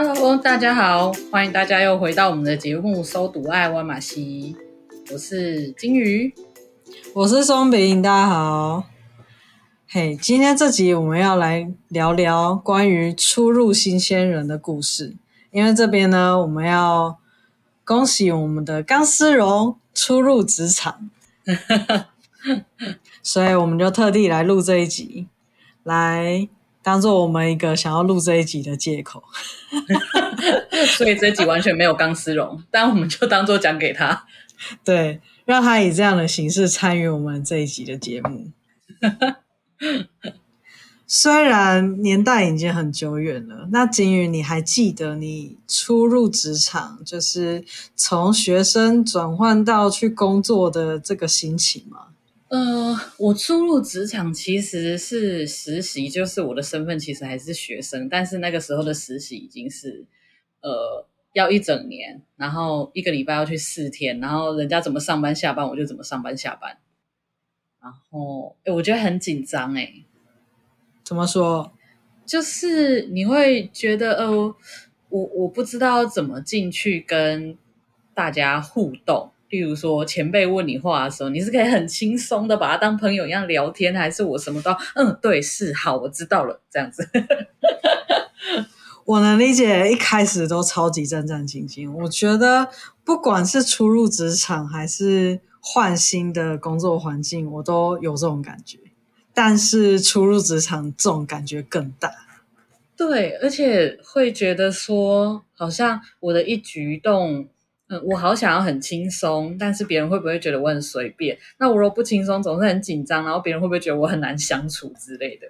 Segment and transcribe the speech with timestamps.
[0.00, 4.54] Hello，大家好，欢迎大家又回到我们的节目《收读爱万马西》，
[5.12, 6.32] 我是金鱼，
[7.12, 8.84] 我是松饼，大家好。
[9.88, 15.16] 嘿，今天这集我们要来聊聊关于初入新鲜人的故事，
[15.50, 17.18] 因为这边呢，我们要
[17.84, 21.10] 恭喜我们的钢丝绒初入职场。
[23.20, 25.26] 所以我们就特地来录这一集，
[25.82, 26.48] 来
[26.88, 29.22] 当做我们一个想要录这一集的借口。
[30.96, 34.24] 所以这一集完全没有钢丝绒，但我们就当做讲给他，
[34.82, 38.50] 对，让他以这样的形式参与我们这一集的节目。
[41.06, 47.62] 虽然年代已经很久远了，那金宇，你还记得你初入职场，就是
[47.94, 52.06] 从学生转换到去工作的这个心情吗？
[52.48, 60.06] 呃，我初入职场其实是实习，就是我的身份其实还是学生，但是那个时候的实习已经是
[60.62, 66.78] 呃要一整年，然后一个礼拜要去四天，然后人家怎么上班下班我就怎么上班下班，
[67.82, 70.06] 然后诶我觉得很紧张诶
[71.04, 71.72] 怎么说？
[72.24, 74.30] 就是你会觉得，呃，
[75.10, 77.56] 我我不知道怎么进去跟
[78.14, 79.32] 大家互动。
[79.50, 87.08] 例如说，前辈问你话的时候，你是可以很轻松的把他当朋友一样聊天，还是我什么都嗯，对，是好，我知道了这样子。
[89.06, 91.90] 我能理解，一开始都超级战战兢兢。
[91.90, 92.68] 我觉得，
[93.04, 98.78] 不管是初入职场还是换新的工作环境，我都有这种感觉。
[99.32, 102.10] 但是初入职场，这种感觉更大。
[102.96, 107.48] 对，而且会觉得说，好像我的一举一动，
[107.88, 111.38] 嗯，我好想要很轻松，但是别人会不会觉得我很随便？
[111.58, 115.48] 那我如果不轻松，总是很紧张，然后别人会不会觉得我很难相处之类的？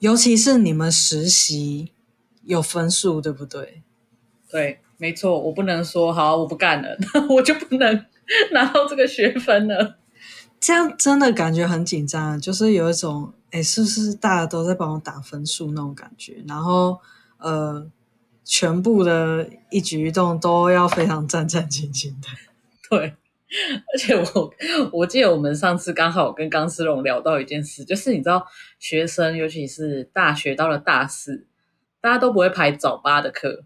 [0.00, 1.92] 尤其是你们实习
[2.42, 3.82] 有分数，对不对？
[4.50, 6.96] 对，没错，我不能说好，我不干了，
[7.30, 8.06] 我就不能
[8.52, 9.96] 拿到这个学分了。
[10.60, 16.44] 这样真的感觉很紧张，就是有一种，哎，是不是大家都在帮我打分数那种感觉？
[16.46, 16.98] 然后，
[17.38, 17.86] 呃，
[18.44, 22.28] 全部的一举一动都要非常战战兢兢的。
[22.90, 23.14] 对，
[23.92, 24.54] 而且我
[24.92, 28.46] 我记得我们上次刚好跟钢丝绒聊到一件事，就是你知道，
[28.78, 31.46] 学生尤其是大学到了大四，
[32.00, 33.64] 大家都不会排早八的课，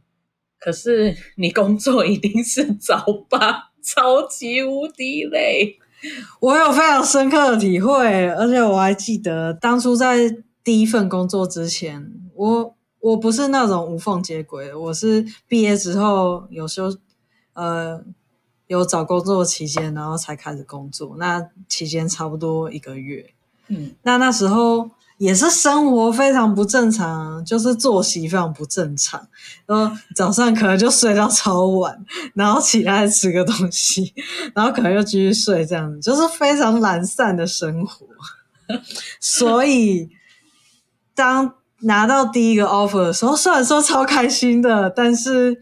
[0.61, 5.79] 可是你工作一定是早八，超级无敌累。
[6.41, 10.17] 我有非常深刻的体会，而且我还记得当初在
[10.63, 16.95] 第一份工作之前，我我不是那种无缝接轨，我是毕业之后有时候
[17.55, 18.03] 呃
[18.67, 23.33] 有找工作期间，然后才开始工作，那期间差不多一个月，
[23.69, 24.91] 嗯，那那时候。
[25.19, 29.21] 也是生活非常不正常，就是作息非常不正常。
[29.67, 32.05] 然后早上可能就睡到超晚，
[32.35, 34.15] 然后起来吃个东西，
[34.55, 38.07] 然后可能又继续睡，这样子就是非常懒散的生活。
[39.19, 40.09] 所以
[41.17, 45.61] 当拿到第一个 offer 的时候，虽然说超开心的，但是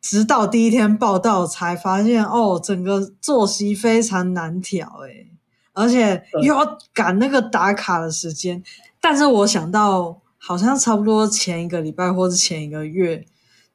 [0.00, 5.30] 直到第一天报道才发现，哦，整个作息非常难调，诶
[5.72, 8.62] 而且又要赶那个打卡的时间，
[9.00, 13.24] 但是我想到好像差不多前一个礼拜或者前一个月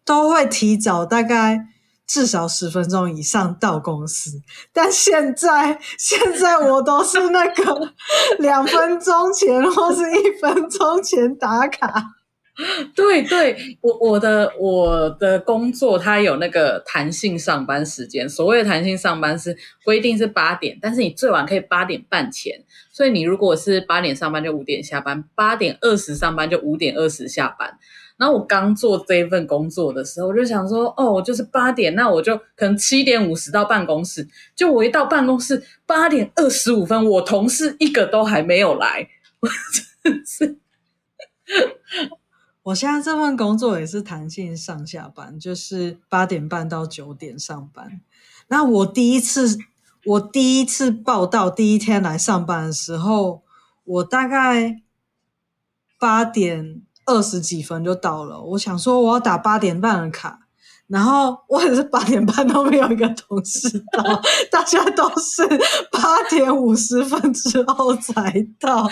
[0.06, 1.68] 都会提早大概
[2.14, 4.40] 至少十分钟以上到公司，
[4.72, 7.92] 但现在现在我都是那个
[8.38, 11.92] 两分钟前或是一分钟前打卡。
[12.96, 18.30] 对对，我我的我的工作它有那个弹性上班时间。
[18.30, 22.54] 所谓的弹性上班是规定是八点，但是你最晚可以八点半前。
[22.92, 27.80] 所以你如果是八点上班就五点下班，八点二十上班就五点二十下班。
[28.18, 34.28] 然后我刚做这一份工作的时候，我就想说，哦，我就是八点，那我就可能七点五十到办公室。
[34.56, 39.10] 就我一到办公室，八点二十五分，我同事一个都还没有来，
[39.40, 39.50] 我
[40.04, 40.58] 真是。
[42.64, 48.00] 我现在这份工作也是弹性上下班，就是八点半到九点上班。
[48.48, 49.58] 那我第一次，
[50.06, 53.44] 我第一次报到第一天来上班的时候，
[53.84, 54.82] 我大概
[56.00, 58.42] 八点二十几分就到了。
[58.42, 60.40] 我想说我要打八点半的卡，
[60.88, 64.04] 然后我也是八点半都没有一个同事到，
[64.52, 65.48] 大家都是
[65.92, 68.90] 八点五十分之后才到。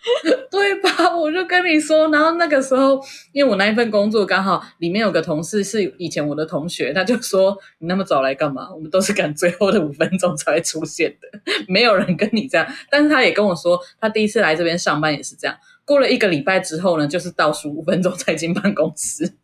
[0.50, 1.14] 对吧？
[1.14, 2.98] 我就跟你说，然后那个时候，
[3.32, 8.72] 因为我那一份工作刚好里面有个同事是以前我的同学，他就说：“你那么早来干嘛？
[8.72, 11.28] 我们都是赶最后的五分钟才会出现的，
[11.66, 15.56] 没有人跟你这样。”但是他也跟我说，他第一次来这边上班也是这样，
[15.88, 19.38] 过了一个礼拜之后呢，就是倒数五分钟才进办公室。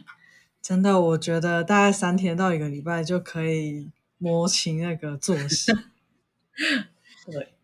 [0.60, 5.72] 真的，我觉得大概三天到一个礼拜就可以摸清那个作息。
[7.32, 7.54] 对，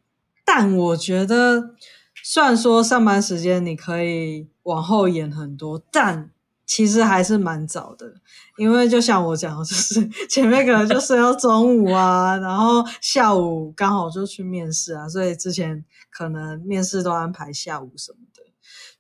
[0.43, 1.75] 但我觉得，
[2.23, 6.31] 虽然说上班时间你可以往后延很多，但
[6.65, 8.15] 其实还是蛮早的。
[8.57, 18.43] 因为就像我讲的，就是 前面可能就是要中午啊，然后下午刚好就去面试啊，所以之前可能面试都安排下午什么的。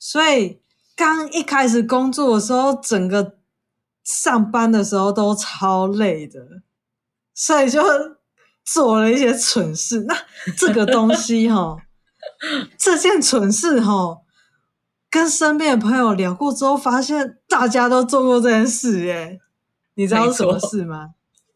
[0.00, 0.60] 所以
[0.96, 3.38] 刚一开始工作的时候，整个
[4.02, 6.40] 上班的时候都超累的，
[7.32, 7.80] 所以就
[8.64, 10.00] 做了一些蠢事。
[10.00, 10.16] 那
[10.58, 11.76] 这个东西哈，
[12.76, 14.22] 这件蠢事哈，
[15.08, 19.40] 跟身边的朋友聊过之后，发现大家都做过这件事耶。
[19.94, 21.14] 你知道是什么事吗？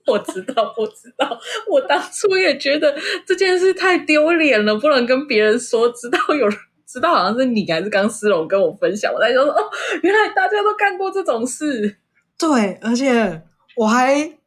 [0.08, 1.38] 我知道， 我知道。
[1.70, 2.96] 我当初也觉得
[3.26, 5.88] 这件事太丢脸了，不能跟别人说。
[5.90, 9.56] 直到有人知道，好像是你还是刚思龙跟我分享，我才说哦，
[10.02, 11.99] 原来大家都干过这种事。
[12.38, 13.43] 对，而且
[13.76, 14.38] 我还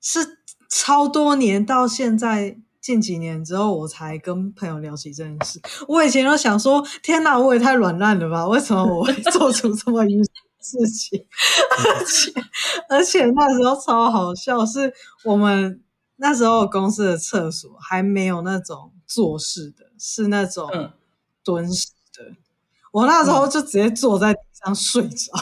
[0.00, 0.20] 是
[0.68, 5.60] 超多年到现在近几年之后，我才跟朋友聊起这件事。
[5.88, 8.46] 我以前都想说，天哪，我也太软烂了吧？
[8.46, 10.22] 为什么我会做出这么愚
[10.60, 11.26] 事情？
[11.78, 12.32] 而且
[12.88, 14.92] 而且那时候超好笑，是
[15.24, 15.82] 我们
[16.16, 20.92] 那时候公司的厕所还没有那种坐式的，是那种
[21.42, 22.24] 蹲式的。
[22.24, 22.36] 嗯、
[22.92, 25.32] 我那时候就直接坐在地上睡着。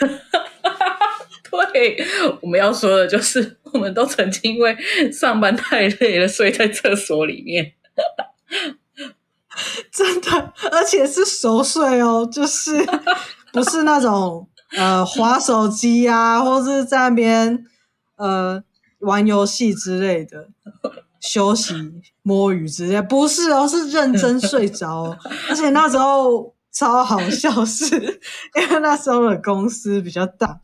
[0.00, 0.20] 嗯
[1.72, 2.02] 对，
[2.42, 4.76] 我们要说的就是，我们都曾经因为
[5.12, 7.74] 上班太累了，睡在厕所里面，
[9.90, 12.76] 真的，而且是熟睡哦，就是
[13.56, 17.64] 不是那种呃划手机啊，或是在那边
[18.16, 18.62] 呃
[18.98, 20.50] 玩游戏之类的，
[21.20, 25.18] 休息摸鱼之类，不是哦，是认真睡着哦，
[25.48, 28.20] 而且那时候超好笑是，是
[28.56, 30.60] 因为那时候的公司比较大。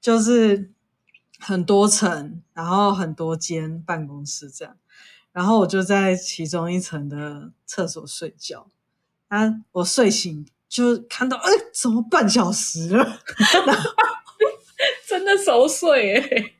[0.00, 0.72] 就是
[1.38, 4.76] 很多层，然后很多间办公室这样，
[5.30, 8.66] 然后我就在其中一层的厕所睡觉。
[9.28, 13.04] 啊，我睡醒就看到，哎，怎么半小时了？
[15.06, 16.54] 真的熟睡诶，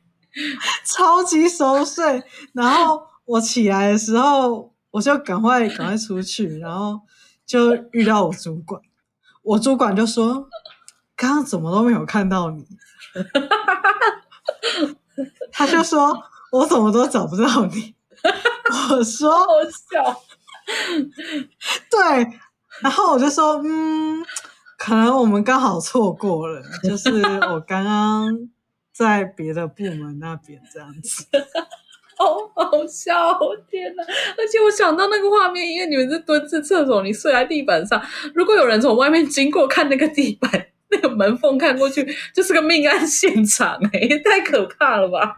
[0.85, 2.23] 超级熟睡。
[2.53, 7.01] 然后我起来的时候，我就赶快赶快出去， 然后
[7.43, 8.79] 就遇到我主管。
[9.41, 10.47] 我主管就说
[11.17, 12.65] ：“刚刚怎么都没有看到你。”
[15.51, 16.17] 他就说
[16.53, 17.95] ：“我怎么都找不到你。”
[18.91, 20.21] 我说：“好笑。”
[21.91, 22.39] 对，
[22.83, 24.23] 然后我就说：“嗯，
[24.77, 27.09] 可能我们刚好错过了，就是
[27.49, 28.49] 我刚刚
[28.93, 31.25] 在别的部门那边这样子。
[32.15, 33.39] ”好好笑！
[33.67, 34.03] 天哪！
[34.37, 37.99] 而且我想到那个画面，因为你们是蹲式厕所，你睡在地板上，
[38.35, 40.67] 如果有人从外面经过看那个地板。
[40.93, 45.37] 那个门缝看过去就是个命案现场，欸，哎，太可怕了吧！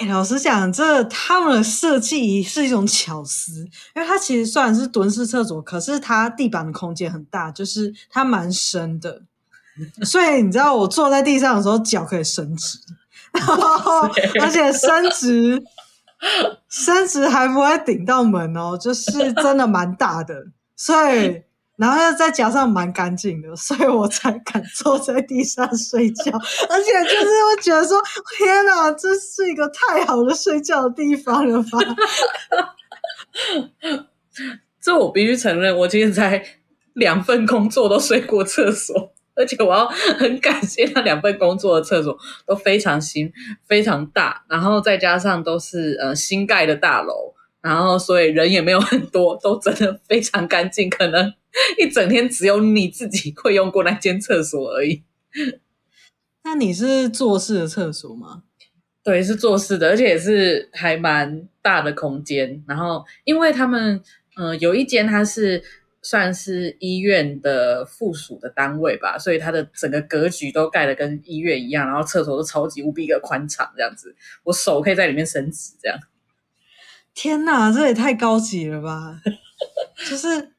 [0.00, 3.52] 哎，老实讲，这他们的设计是一种巧思，
[3.94, 9.20] 因为它其实虽然是蹲式厕所，可是它地板的空间很大，就是它蛮深的，
[10.02, 12.78] 所以你知道我坐在地上的时候脚可以伸直，
[13.32, 14.08] 然后
[14.40, 15.62] 而且伸直
[16.70, 21.42] 伸直还不会顶到门哦，就是真的蛮大的，所以。
[21.80, 26.30] 然后又再加上蛮干净的， 所以我才敢坐在地上睡觉。
[26.68, 27.98] 而且就是我觉得说，
[28.36, 31.78] 天哪，这是一个太好的睡觉的地方了吧？
[34.78, 36.44] 这我必须承认，我其实在
[36.92, 43.32] 两份工作都睡过厕所，而且我要很感谢那两份工作的厕所都非常新、
[43.66, 51.32] 非常大，然后再加上都是呃新盖的大楼，然后所以人也没有很多，都真的非常干净，可能。
[51.78, 55.02] 一整天只有你自己会用过那间厕所而已。
[56.42, 58.44] 那你是坐式的厕所吗？
[59.02, 62.62] 对，是坐式的，而且也是还蛮大的空间。
[62.66, 64.02] 然后，因为他们
[64.36, 65.62] 嗯、呃、有一间它是
[66.02, 74.14] 算是医院的附属的单位吧，所以它的整个格局都盖的跟医院一样，然后厕所都超级无比的宽敞，这样子，
[74.44, 75.98] 我手可以在里面伸直，这样。
[77.14, 79.20] 天哪，这也太高级了吧！
[80.08, 80.52] 就是。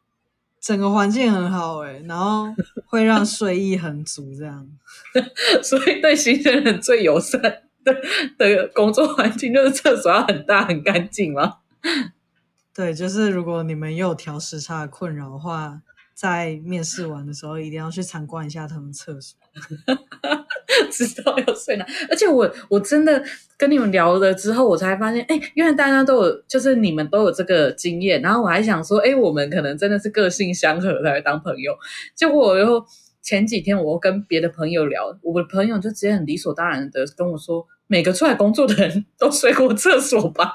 [0.62, 2.46] 整个环境很好哎、欸、然后
[2.86, 4.70] 会让睡意很足，这样，
[5.62, 7.42] 所以对新鲜人最友善
[7.84, 7.94] 的
[8.38, 11.58] 的工作环境就是厕所要很大很干净吗？
[12.74, 15.82] 对，就是如果你们有调时差的困扰的话。
[16.22, 19.40] 在面试完的时候，一定要去参观一下他们厕所，
[20.92, 21.86] 知道要睡哪。
[22.12, 23.24] 而且我我真的
[23.58, 28.22] 跟你们聊了之后，我才发现，哎，原来大家都有，就是你们都有这个经验。
[28.22, 31.76] 然后我还想说，哎，我们可能真的是个性相合来当朋友。
[32.14, 32.86] 结果我又
[33.24, 40.54] 前几天我跟别的朋友聊，我的朋友就直接很理所当然的跟我说，每个出来工作的人都睡过厕所吧？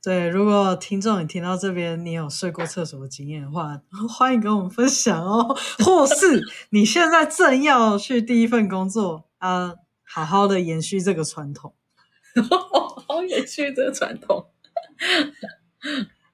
[0.00, 5.56] 对，如果听众你听到这边，你有睡过厕所的经验的话， 欢迎跟我们分享哦。
[5.80, 6.40] 或是
[6.70, 9.74] 你现在正要去第一份工作啊，
[10.04, 11.74] 好好的延续这个传统，
[12.48, 14.46] 好好延续这个传统。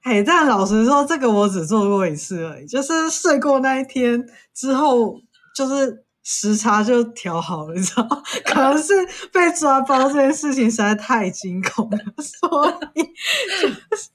[0.03, 5.19] 嘿，但老实说，这个我只做过一次而已，就是睡过那一天之后，
[5.55, 6.04] 就是。
[6.27, 8.23] 时差就调好了，你知道？
[8.45, 8.91] 可能是
[9.31, 13.03] 被抓包这件事情实在太惊恐了，所以
[13.61, 14.09] 就是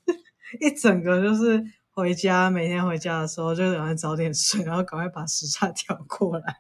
[0.61, 6.57] 一整个就是回家，每天回家的时候就赶快早点睡，然后赶快把时差调过来。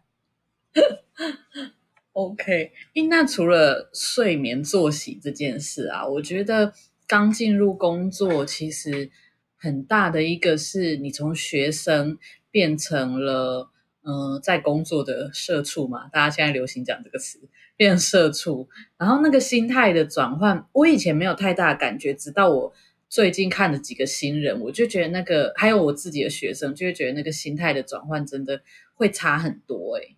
[2.12, 2.71] OK，
[3.09, 6.73] 那除了睡眠作息这件事啊，我觉得
[7.09, 9.11] 刚进入工作其实
[9.57, 12.16] 很大的一个是你从学生
[12.52, 13.73] 变成了。
[14.02, 17.38] 嗯、在工作的社畜嘛，大家现在流行讲这个词，
[17.76, 18.66] 变社畜。
[18.97, 22.73] 然后那个心态的转换，我以前没有太大感觉，直到我
[23.09, 28.62] 最近看了几个新人，我就觉得那个，还有我自己的学生，就会觉得那个心态的转换真的
[28.95, 29.97] 会差很多。
[29.97, 30.16] 诶，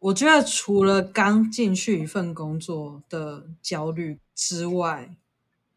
[0.00, 5.16] 我觉得除了刚进去一份工作的焦虑之外，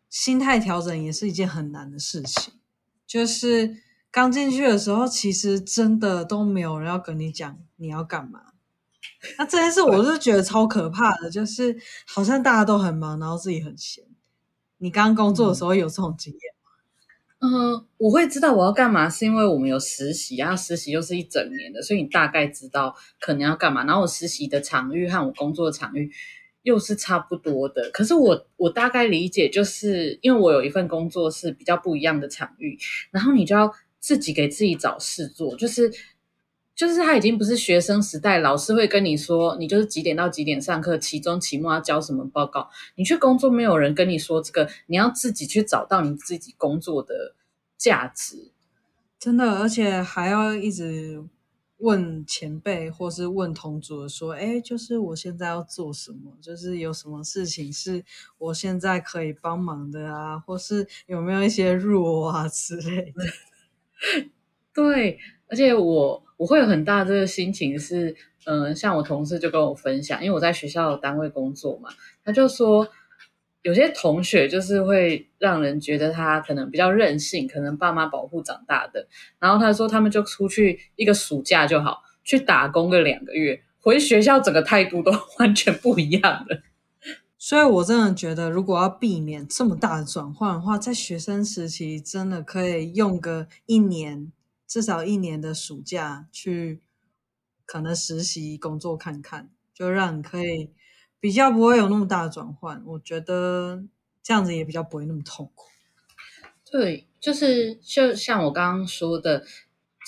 [0.10, 2.54] 心态调整也是一件很难的事情，
[3.06, 3.78] 就是。
[4.12, 8.42] 刚进去的时候，其实真的都没有人要跟你讲你要干嘛。
[9.38, 14.04] 那这件事我是觉得超可怕的，就是好像大家都很忙，然后自己很闲。
[14.80, 16.72] 你刚工作的时候有这种经验吗？
[17.42, 23.84] 嗯，我会知道我要干嘛，是因为我们有实习，然后实习又是一整年的，所以你大概知道可能要干嘛。
[23.86, 26.12] 然后我实习的场域和我工作的场域
[26.64, 32.80] 又是差不多的，可是我我大概理解，就是因为我有一份工作是比较不一样的场域，
[33.12, 33.72] 然后你就要。
[34.00, 35.92] 自己给自己找事做，就是
[36.76, 42.70] 就是他已经不是学生时代，老师会跟你说，你就是几点到几点上课，期中、期末要交什么报告。
[42.96, 47.36] 你去工作，没有人跟你说这个，你要自己去找到你自己工作的
[47.78, 48.52] 价值。
[49.20, 51.22] 真的，而且还要一直
[51.80, 56.32] 问前辈或是问同组的说，哎，就是我现在要做什么？
[56.40, 58.06] 就是有什么事情是
[58.38, 63.24] 我现在可以帮忙的啊，或是有没有一些弱啊之类的。
[64.74, 68.16] 对，而且我我会有很大这个心情是，
[68.46, 71.90] 嗯、像我同事就跟我分享，因为我在学校单位工作嘛，
[72.24, 72.88] 他就说
[73.62, 86.62] 有些同学就是会让人觉得他可能比较任性，可能爸妈保护长大的，然后他说他们就出去一个暑假就好，去打工个两个月，回学校整个态度都 完全不一样了。
[87.42, 94.34] 所以，我真的觉得，如果要避免这么大的转换的话，在学生时期真的可以用个一年，
[94.68, 96.82] 至少一年的暑假去
[97.66, 100.72] 可能实习工作看看，就让你可以
[101.18, 102.84] 比较不会有那么大的转换。
[102.86, 103.86] 我觉得
[104.22, 105.68] 这样子也比较不会那么痛苦。
[106.70, 109.46] 对，就是就像我刚刚说的，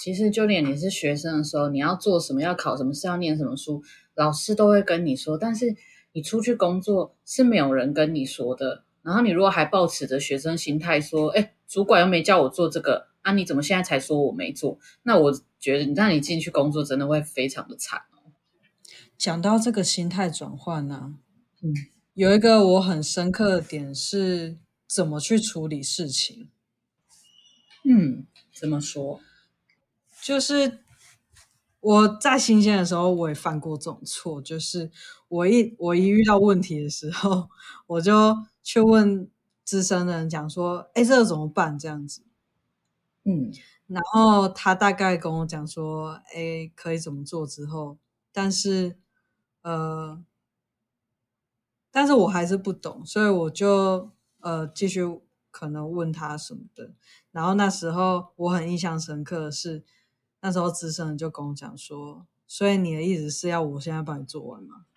[0.03, 3.81] 其实就连你是学生的时候，你要做什么，要考什么，是要念什么书，
[4.15, 5.73] 老师都会跟你说，但是。
[6.13, 14.77] 你出去工作是没有人跟你说的，然后你如果还抱持着学生心态说，哎，主管又没叫我做这个，啊，你怎么现在才说我没做？
[15.03, 18.31] 那我觉得，让你进去工作真的会非常的惨哦。
[19.17, 21.13] 讲到这个心态转换呢、啊，
[21.61, 21.73] 嗯，
[22.13, 26.49] 有一个我很深刻的点是怎么去处理事情。
[27.83, 29.19] 嗯，怎么说？
[30.21, 30.79] 就是。
[31.83, 34.91] 我在新鲜的时候，我也犯过这种错，就是
[35.31, 37.50] 我一我一遇到问题的时候，
[37.88, 39.31] 我就去问
[39.63, 42.21] 资深的人，讲说：“哎，这个怎么办？”这样子，
[43.23, 43.50] 嗯，
[43.88, 47.97] 然后他大概跟我讲说：“哎，可以怎么做？”之后，
[48.33, 48.97] 但是，
[49.61, 50.21] 呃，
[51.91, 54.11] 但是我还是不懂，所以我就
[54.41, 55.01] 呃继续
[55.50, 56.91] 可能问他什么的。
[57.31, 59.85] 然后那时候我很印象深刻的是。
[60.43, 64.88] 那时候资深人就跟我讲说，所以你的意思是要我现在帮你做完吗？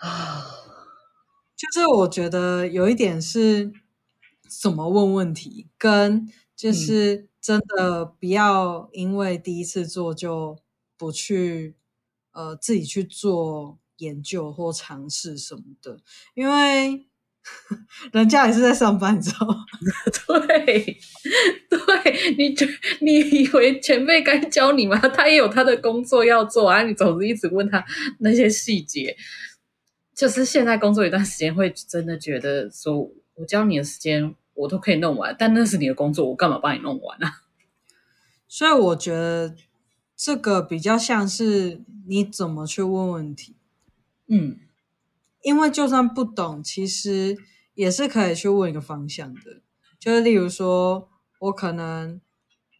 [0.00, 0.44] 啊，
[1.56, 3.72] 就是我觉得有一点是
[4.62, 10.58] 怎么问问题，跟就是真的不要因为第一次做就
[10.96, 11.76] 不去
[12.32, 16.00] 呃自己去做研究或尝试什么的，
[16.34, 17.06] 因为。
[18.12, 19.64] 人家也是在上班，你知道吗？
[20.46, 20.98] 对，
[21.68, 22.66] 对，你就
[23.00, 24.96] 你以为前辈该教你吗？
[25.08, 26.82] 他也有他的工作要做啊！
[26.82, 27.84] 你总是一直问他
[28.20, 29.16] 那些细节，
[30.14, 37.40] 就是现在工作一段时间，会真的觉得说，我教你的时间我都可以弄完，但那是你的工作，我干嘛帮你弄完啊？
[38.46, 39.56] 所以我觉得
[40.16, 43.56] 这个比较像是你怎么去问问题。
[44.28, 44.58] 嗯，
[45.42, 47.36] 因为就算不懂，其实
[47.74, 49.60] 也是可以去问一个方向的。
[49.98, 51.08] 就是例如说，
[51.40, 52.20] 我可能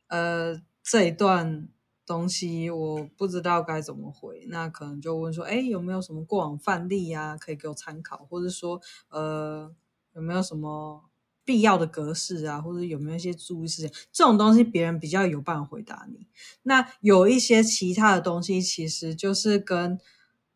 [0.09, 1.69] 呃这一段
[2.07, 9.75] 东西我不知道该怎么回，那可能就问说，哎，有没有什么过往范例呀，可以给我参考，或者说呃
[10.15, 11.05] 有没有什么。
[11.45, 16.29] 必要的格式啊，或者有没有一些注意事项，这种东西别人比较有办法回答你。
[16.63, 19.99] 那有一些其他的东西，其实就是跟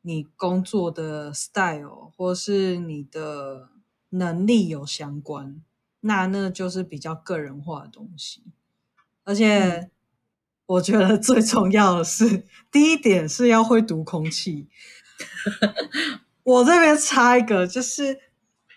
[0.06, 3.68] 你工作的 style 或是你的
[4.10, 5.60] 能力有相关。
[6.00, 8.42] 那那就是比较个人化的东西。
[9.24, 9.90] 而且
[10.66, 14.68] 我觉得最重要的是，第一点是要会读空气。
[16.44, 18.20] 我这边插一个，就是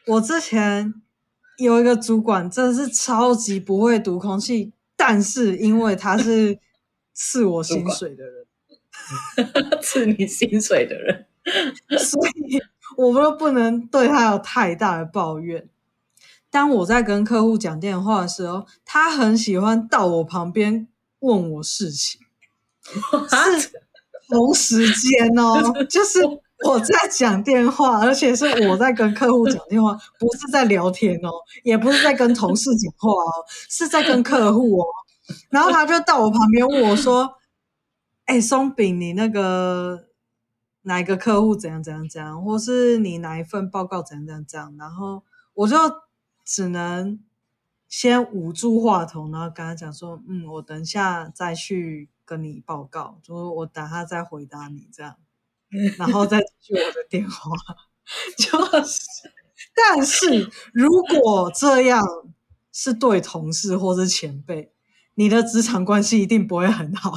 [0.07, 1.01] 我之前。
[1.57, 6.57] 有一个主管真的是超级不会读空气，但是因为他是
[7.13, 8.45] 赐我薪水的人，
[9.81, 11.27] 赐你薪水的人，
[11.97, 12.59] 所以
[12.97, 15.67] 我们都不能对他有太大的抱怨。
[16.49, 20.87] 当我在跟客户讲电话的时候，他很喜欢到我旁边
[21.19, 22.21] 问我事情，
[23.59, 23.71] 是
[24.29, 26.19] 同时间哦， 就是。
[26.65, 31.31] 我在讲电话，而且是我在跟客户讲电话，不是在聊天哦，
[31.63, 33.31] 也不是在跟同事讲话哦，
[33.69, 34.85] 是在跟客户哦。
[35.49, 37.33] 然后他就到我旁边问我说
[38.29, 40.05] ：“哎，松饼，你那个
[40.83, 45.23] 哪一个客户怎样怎样怎样，或是你哪一份报告怎样怎样怎样？”然后
[45.55, 45.75] 我就
[46.45, 47.19] 只能
[47.87, 55.15] 先捂住话筒，然后跟他讲说：“嗯，我等一下再去跟你报告，就是我等下再回答你这样。
[55.97, 57.49] ”然后再去我的电话，
[58.37, 59.01] 就是，
[59.73, 62.05] 但是如果这样
[62.71, 64.71] 是对同事或是前辈，
[65.15, 67.13] 你的职场关系一定不会很好。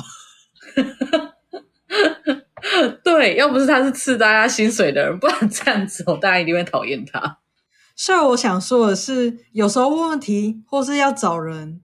[3.03, 7.39] 对，要不是他是赐大家薪水的人，不然这样子，大家一定会讨厌他。
[7.95, 11.83] 所以我想说的是，有时候问问题或是要找人，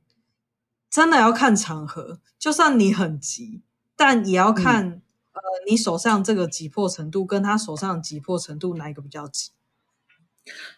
[0.90, 2.20] 真的要看场合。
[2.38, 3.62] 就算你很急，
[3.96, 5.02] 但也要看、嗯。
[5.32, 9.50] 呃，你手上这个急迫程度跟他手上的急迫程度哪一个比较急？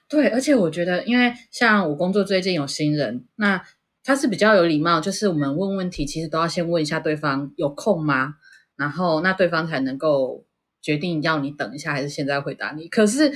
[0.06, 3.64] 对，而且我觉得，因为像我工作最近有新人，那
[4.02, 8.34] 他是比较有礼貌，就是我们问问题，其实都要先问一下对方有空吗？
[8.76, 10.44] 然后那对方才能够
[10.80, 12.88] 决定要你等一下还是现在回答你。
[12.88, 13.30] 可是，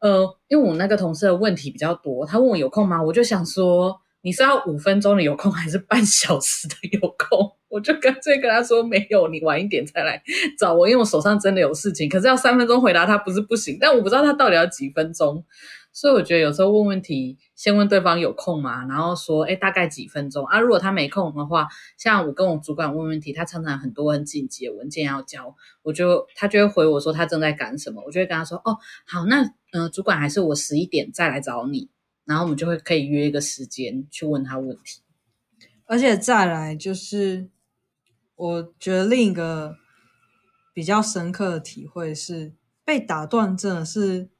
[0.00, 3.02] 呃，因为我那个同事的问题比较多，他问我有空吗？
[3.02, 7.50] 我就想说，你是要五分钟的有空，还是半小时的有空？
[7.72, 10.22] 我就干脆跟他说没有，你晚一点再来
[10.58, 12.06] 找我，因为我手上真的有事情。
[12.06, 15.42] 可是要三分钟回答他不是不行，但我不知道他到底要几分钟，
[15.92, 18.84] 所以我觉得有时候问问题，先问对方有空吗？
[18.86, 20.58] 然后说，诶，大概几分钟啊？
[20.58, 31.90] 如果他没空的话，像我跟我主管问问题，他常常很多很紧急的文件要交，我就他就会回我说他正在赶什么，我就会跟他说，哦，好，那嗯、呃，主管还是我十一点再来找你，
[32.24, 35.02] 然后我们就会可以约一个时间去问他问题，
[35.86, 37.50] 而且再来就是。
[38.34, 39.76] 我觉得另一个
[40.74, 44.30] 比较深刻的体会是，被打断真的是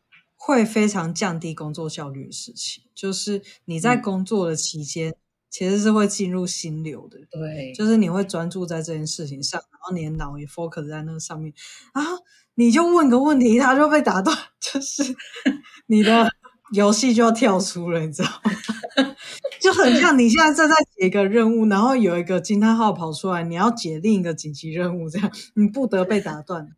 [0.44, 2.82] 会非常降低工作效率的事情。
[2.92, 5.16] 就是你在工作的期间，嗯、
[5.48, 7.18] 其实是会进入心流的。
[7.30, 11.54] 对，就是你会专注在这件事情上，然后你的脑也 focus 在那个上面，
[11.94, 12.16] 然后
[12.56, 15.04] 你就问个问题，他就被打断，就是
[15.86, 16.28] 你的
[16.72, 18.50] 游戏就要跳出了，你知道吗？
[19.62, 26.68] 就很像你现在正在解一个任务，然后有一个惊叹号跑出来，你要解另一个紧急任务，这样你不得被打断。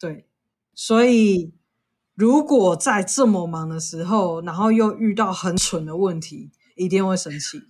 [0.00, 0.26] 对，
[0.74, 1.52] 所以
[2.16, 7.60] 如果在这么忙的时候，然后又遇到很蠢的问题，一定会生气。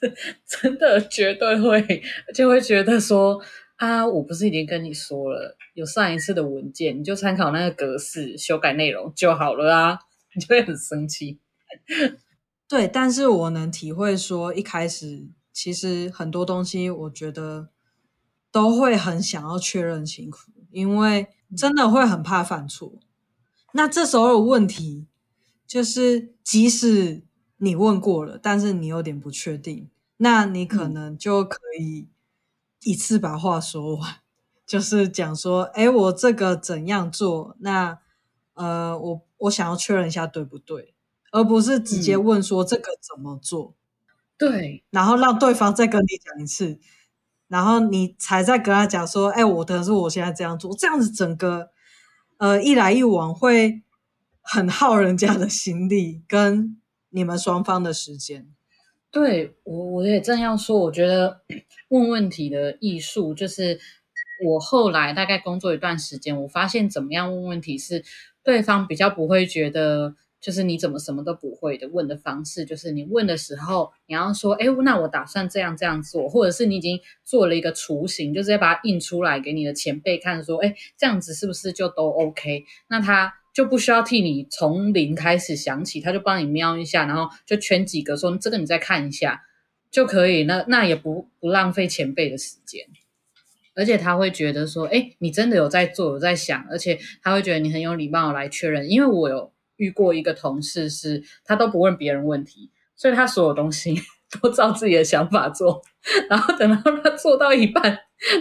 [0.46, 2.02] 真的绝对会，
[2.34, 3.40] 就会觉得说
[3.76, 9.98] 啊，我不是已经跟你说了，有上一次的文件，你就参考那个格式修改内容就好了啊，
[10.34, 11.40] 你就会很生气。
[12.68, 17.70] 对，但是我能体会说，一开始其实很多东西，我觉得
[18.52, 22.92] 都会很想要确认清楚，因为真的会很怕犯错。
[23.76, 25.08] 那这时候有问题，
[25.66, 27.24] 就是即使
[27.56, 32.06] 你问过了，但是你有点不确定，那你可能就可以
[32.84, 34.16] 一次把话说完，嗯、
[34.64, 37.56] 就是讲说，哎，我这个怎样做？
[37.58, 37.98] 那
[38.54, 40.94] 呃，我我想要确认一下，对不对？
[41.32, 43.74] 而不是直接问说这个怎么做，
[44.06, 46.78] 嗯、对，然后让对方再跟你讲一次，
[47.48, 51.70] 然后你才再跟他讲说，哎，我的是我现在这样做，这样子整个
[52.38, 53.82] 呃一来一往会
[54.40, 58.46] 很耗人家的心力跟你们双方的时间。
[59.10, 61.42] 对，我我也正要说，我觉得
[61.88, 63.78] 问问题的艺术就是
[64.44, 68.04] 我后来大概工作一段时间，我发现怎么样问问题是
[68.42, 70.16] 对方比较不会觉得。
[70.44, 82.62] 就是你怎么什么都不会的问的方式，就是你问的时候，你要说，哎，那我打算这样这样做，或者是你已经做了一个雏形，就直接把它印出来给你的前辈看，说，哎，这样子是不是就都 OK？
[82.88, 89.44] 那他就不需要替你从零开始想起，他就帮你瞄一下，然后就圈几个，说这个你再看一下
[89.90, 90.44] 就可以。
[90.44, 92.84] 那那也不不浪费前辈的时间，
[93.74, 99.53] 而且他会觉得说，哎，你真的有在做，有在想，而且他会觉得你很有礼貌来确认，因为我有。
[99.76, 103.94] 遇过一个同事是，他都不问别人问题，所以他所有东西
[104.40, 105.82] 都照自己的想法做。
[106.28, 107.98] 然后等到他做到一半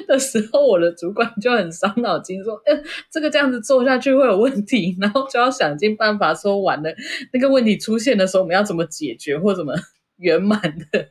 [0.08, 4.96] 的时候，我的主管就很伤脑筋，说：“哎，这个这样子做下去会有问题。
[5.00, 6.94] ”然后就要想尽办法说完了，
[7.32, 9.74] 那个问题出现的时候，我们要怎么解决，或怎么
[10.18, 11.10] 圆满的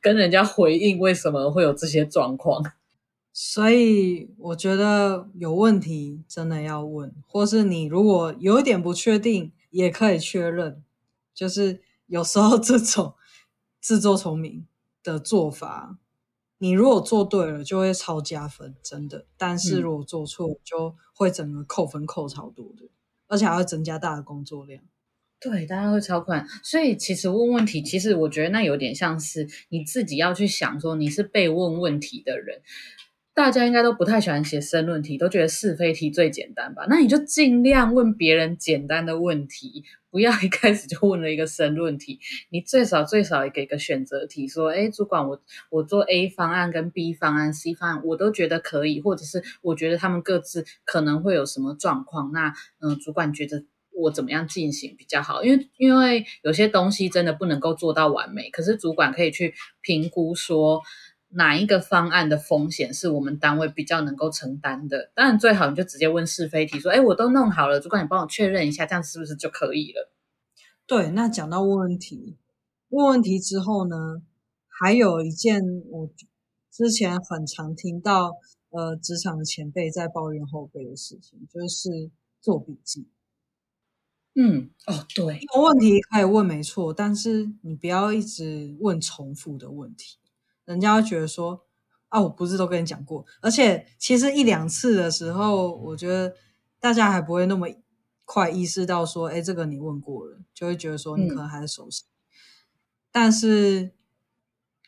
[0.00, 2.62] 跟人家回应为什么会有这些状况。
[3.38, 10.82] 所以我觉得有问题真的要问，或是你如果有一点不确定，也可以确认。
[11.34, 13.12] 就是有时候这种
[13.78, 14.66] 自作聪明
[15.02, 15.98] 的做法，
[16.56, 19.26] 你如果做对了，就会超加分，真的。
[19.36, 22.88] 但是如果做错，就会整个扣分扣超多的，
[23.26, 24.82] 而且还会增加大的工作量。
[25.38, 26.48] 对，大家会超困难。
[26.64, 32.62] 所以其实问问题，其实我觉得那有点像是你自己要去想说，你是被问问题的人。
[33.36, 36.86] 大家应该都不太喜欢写申论题，都觉得是非题最简单吧？
[36.88, 42.18] 那你就尽量问别人简单的问题，不要一开始就问了一个申论题。
[42.48, 52.32] 你最少最少也给个选择题，说：诶，主管，我我做 A 方案跟 B 方案、C 方案，我都觉得可以，或者是我觉得他们各自可能会有什么状况。
[52.32, 55.44] 那嗯、主管觉得我怎么样进行比较好？
[55.44, 60.80] 因为因为有些东西真的不能够做到完美，可是主管可以去评估说。
[61.36, 65.10] 哪一个方案的风险是我们单位比较能够承担的？
[65.14, 70.10] 当然最好你就直接问是非题，说：“哎，我都弄好了，主管你帮我确认一下，这样是不是就可以了？”
[70.88, 72.38] 对，那讲到问问题，
[72.88, 74.22] 问问题之后呢，
[74.66, 76.10] 还有一件我
[76.72, 78.36] 之前很常听到，
[78.70, 83.08] 呃，职场的前辈在抱怨后辈的事情，就是做笔记。
[84.34, 90.16] 嗯，哦，对，有问题可以问没错，但是你不要一直问重复的问题。
[90.66, 91.64] 人家会觉得说
[92.08, 96.36] 啊，我不是都跟你讲过，而且其实一两次的时候，我觉得
[96.78, 97.66] 大家还不会那么
[98.24, 102.04] 快意识到说，哎，这个你问过了，就会觉得说你可能还是熟悉。
[102.04, 102.10] 嗯、
[103.10, 103.92] 但是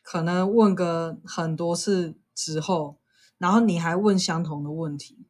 [0.01, 2.99] 可能问个很多次之后，
[3.37, 5.25] 然后你还问相同的问题，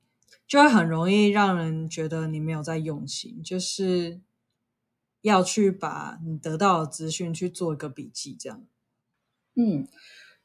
[0.47, 4.21] 就会很容易让人觉得你没有在用心，就是
[5.21, 8.63] 要去把你得到的资讯去做一个笔记，这样。
[9.55, 9.87] 嗯。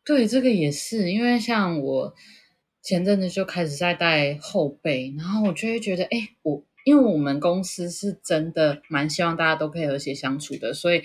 [0.06, 2.14] 对，这个也是，因为像我
[2.82, 11.02] 前阵子就开始在带后辈，然后我就会觉得，哎，我因为我们公司是真的蛮希望大家都可以和谐相处的，所以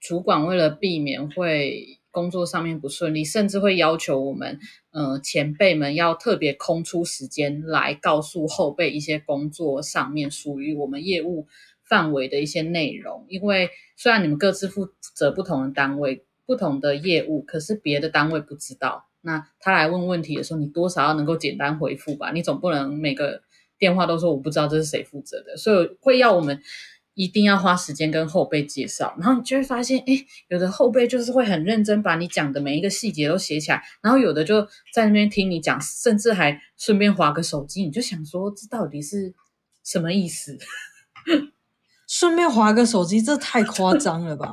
[0.00, 4.58] 主管为了避免会工作上面不顺利，甚至会要求我们，
[4.90, 11.46] 呃，前辈们要特别空出时间来告诉后辈一些工作上面属于我们业务
[11.88, 16.24] 范围的一些内容，因为虽然你们各自负责不同的单位。
[16.48, 19.06] 不同的业务，可是别的单位不知道。
[19.20, 22.32] 那他来问问题的时候，你多少要能够简单回复吧？
[22.32, 23.42] 你总不能每个
[23.78, 26.58] 电话都说我不知道这是谁负责的，所以会要我们
[27.12, 29.14] 一定要花时间跟后辈介绍。
[29.18, 37.82] 然后你就会发现，诶，有的后辈就是会很认真把你讲的每一个细节都写起来，然后有的就在那边听你讲，甚至还顺便划个手机。
[37.82, 39.34] 你就想说，这到底是
[39.84, 40.56] 什么意思？
[42.08, 44.50] 顺便划个手机，这太夸张了吧？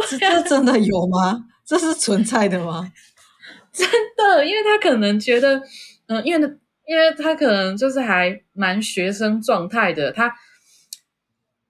[0.08, 1.46] 这这真的有吗？
[1.64, 2.92] 这是存在的吗？
[3.72, 5.56] 真的，因为他可能觉得，
[6.06, 6.48] 嗯、呃，因为呢，
[6.86, 10.28] 因为他可能就是还蛮学生状态的，他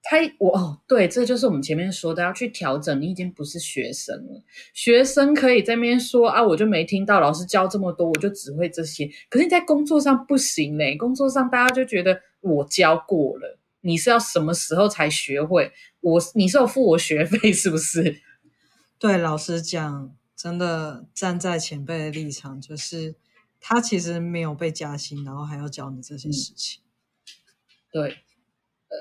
[0.02, 3.00] 他我哦，对，这就是我们前面说的，要去调整。
[3.00, 4.42] 你已经不是学生了，
[4.74, 9.08] 学生可以在那边说啊，我就没听到老师教这么多，我就只会这些。
[9.30, 13.60] 可是你在工作上不行嘞，工作上大家就觉得我教过了。
[13.82, 15.72] 你是要什么时候才学会？
[16.00, 18.20] 我你是要付我学费是不是？
[18.98, 23.14] 对，老实讲，真的站在前辈的立场，就是
[23.60, 26.82] 他其实没有被加薪，然后还要教你这些事情。
[27.92, 28.18] 对，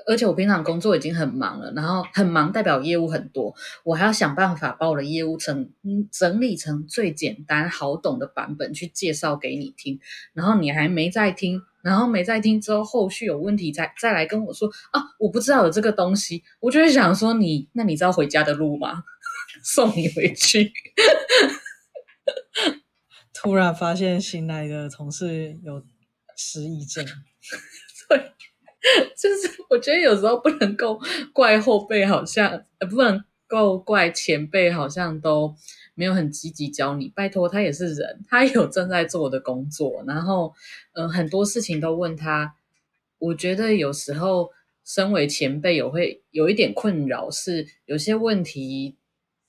[0.06, 5.72] 而且我平常工作已经很忙了，然后很忙代表业务很多，我还要想办法把我的业务成
[6.10, 10.00] 整理成最简单好懂的版本去介绍给你听，
[10.32, 11.62] 然后你还没在听。
[11.82, 19.02] 然后没在听之后，后续有问题再再来跟我说啊，我不知道有这个东西，我就会想说你，那你知道回家的路吗？
[19.62, 20.72] 送你回去。
[23.34, 25.84] 突然发现新来的同事有
[26.36, 27.04] 失忆症，
[28.08, 28.32] 对，
[29.16, 31.00] 就是我觉得有时候不能够
[31.32, 35.54] 怪后辈，好像呃不能够怪前辈，好像都
[35.94, 37.08] 没有很积极教你。
[37.08, 40.54] 拜托，他也是人，他有正在做的工作，然后
[40.92, 42.54] 嗯、很多事情都问他。
[43.18, 44.50] 我觉得有时候
[44.84, 48.96] 身为前辈，有会有一点困扰，是有些问题。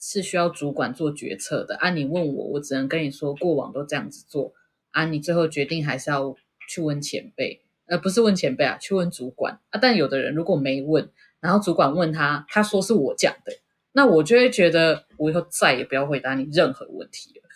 [0.05, 1.89] 是需要主管做决策的啊！
[1.91, 4.53] 你问我，我只能跟你说，过往都这样子做
[4.91, 5.05] 啊。
[5.05, 6.35] 你最后决定还是要
[6.67, 9.79] 去问前辈，呃，不是问前辈啊，去问主管啊。
[9.81, 13.53] 但有的人如果没问，然后主管问他，他说是我讲的，
[13.93, 17.49] 那我就会觉得我以后再也不要回答你任何问题了。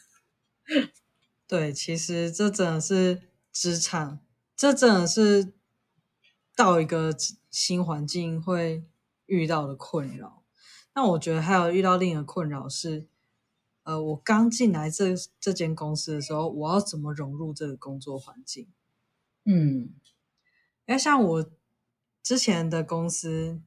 [1.48, 3.22] 对，其实这真的是
[3.52, 4.20] 职场，
[4.56, 5.54] 这真的是
[6.56, 7.16] 到一个
[7.50, 8.84] 新环境会
[9.26, 10.44] 遇到的困扰。
[10.94, 13.08] 那我觉得还有遇到另一个困扰是，
[13.84, 18.68] 呃，我刚进来这这间公司的时候，我要怎么融入这个工作环境？
[19.46, 19.94] 嗯，
[20.86, 21.52] 因为像我
[22.22, 23.62] 之前的公司，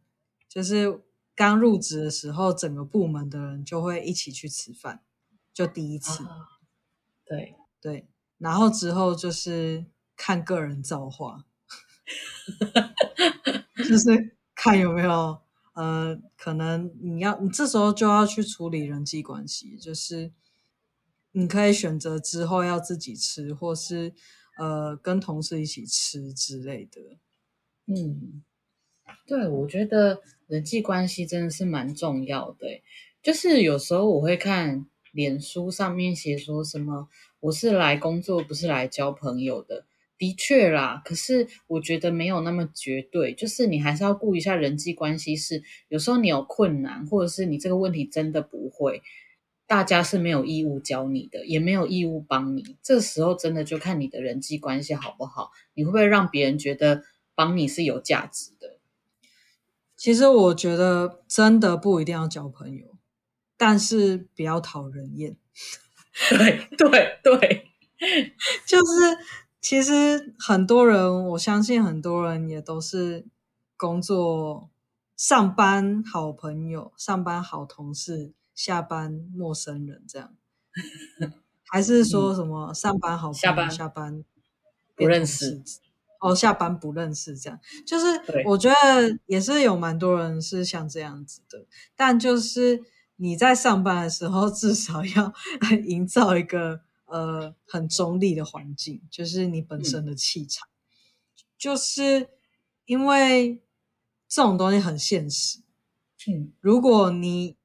[0.46, 1.00] 就是
[1.40, 5.00] 刚入职的时候，整个部门的人就会一起去吃饭，
[5.54, 6.22] 就第一次。
[6.24, 6.60] 啊、
[7.24, 11.46] 对对，然后之后就是看个人造化，
[13.88, 15.40] 就是看有没有。
[15.72, 20.30] 呃，可能你要，你这时候就要去处理人际关系，就是
[21.32, 24.12] 你可以选择之后要自己吃，或是
[24.58, 27.00] 呃跟同事一起吃之类的。
[27.86, 28.42] 嗯，
[29.26, 32.66] 对，我觉得人际关系真的是蛮重要的。
[33.22, 37.08] 就是有时候我会看脸书上面写说什么，
[37.38, 39.86] 我是来工作，不是来交朋友的。
[40.18, 45.36] 的确啦，可是我觉得没有那么绝对，就是你还是要顾一下人际关系。
[45.36, 49.02] 是有时候你有困难，或者是你这个问题真的不会，
[49.68, 52.76] 大家是没有义务教你的，也没有义务帮你。
[52.82, 57.04] 这时候真的就看你的人际关系好不好，你会不会让别人觉得
[57.36, 58.79] 帮你是有价值的？
[60.00, 62.96] 其实我觉得真的不一定要交朋友，
[63.58, 65.36] 但是不要讨人厌。
[66.30, 67.66] 对对对，
[68.66, 69.18] 就是。
[69.62, 73.26] 其实很多人，我相信很多人也都是
[73.76, 74.70] 工作、
[75.18, 80.34] 上班好朋友、上班好同事、下班陌生人这样，
[81.68, 84.24] 还是说什么上班好朋友、下班下班
[84.96, 85.62] 不认识
[86.20, 88.06] 哦，下班不认识这样，就是
[88.46, 92.80] 我觉得也是有蛮多人是像这样子的，但就是
[93.16, 95.32] 你在上班的时候，至少要
[95.84, 96.82] 营造一个。
[97.12, 102.28] 呃，很中立的环境，就是你本身的气场，嗯、就是
[102.84, 103.64] 因为
[104.28, 105.58] 这种东西很现实。
[106.28, 107.56] 嗯，如果你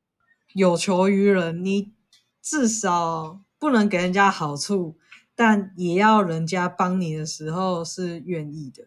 [0.55, 1.93] 有求于人，你
[2.41, 4.97] 至少不能给人家好处，
[5.35, 8.83] 但也要人家帮你的时候是愿意的。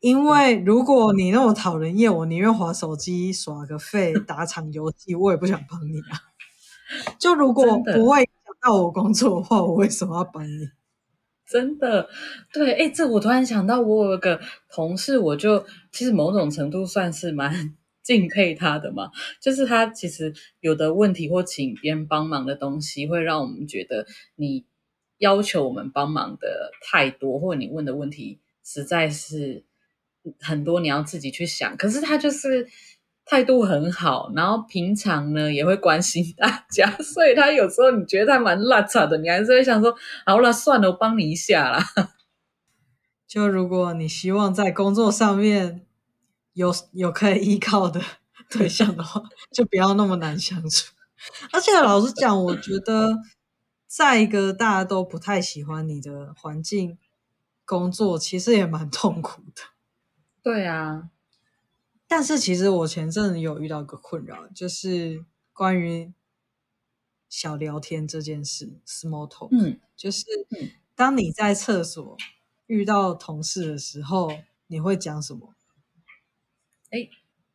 [0.00, 6.20] 因为如果你那么讨人厌，我宁愿划手机耍个废，打场游戏，我也不想帮你啊。
[7.18, 8.22] 就如果不会。
[8.22, 10.68] 影响到我工作的话，我为什么要帮你？
[11.48, 12.08] 真的，
[12.52, 19.10] 对，哎，这我突然想到，我有个同事，我就其实某种程度算是蛮 敬佩他的嘛。
[19.40, 24.66] 就是他其实有的问题或请别人帮忙的东西，会让我们觉得你
[25.18, 29.64] 要求我们帮忙的太多，或者你问的问题实在是
[30.40, 31.76] 很多，你要自己去想。
[31.76, 32.68] 可是他就是。
[33.26, 39.96] 态度很好，然后平常呢也会关心大家，所以他有时候你觉得他蛮邋遢的，你还是会想说，
[40.26, 41.82] 好了，算了，我帮你一下啦。
[43.26, 45.86] 就如果你希望在工作上面
[46.52, 47.98] 有有可以依靠的
[48.50, 50.92] 对象的话，就不要那么难相处。
[51.50, 53.08] 而且老实讲，我觉得
[53.96, 56.98] 在一个大家都不太喜欢你的环境
[57.64, 59.62] 工作，其实也蛮痛苦的。
[60.42, 61.10] 对啊。
[62.08, 66.12] 但是其实我前阵子有遇到一个困扰，就是关于
[67.28, 69.48] 小聊天这件事，small talk。
[69.52, 70.24] 嗯，就是
[70.96, 72.16] 当你在厕所
[72.66, 74.28] 遇到同事的时候，
[74.66, 75.54] 你会讲什么？
[76.90, 77.08] 哎，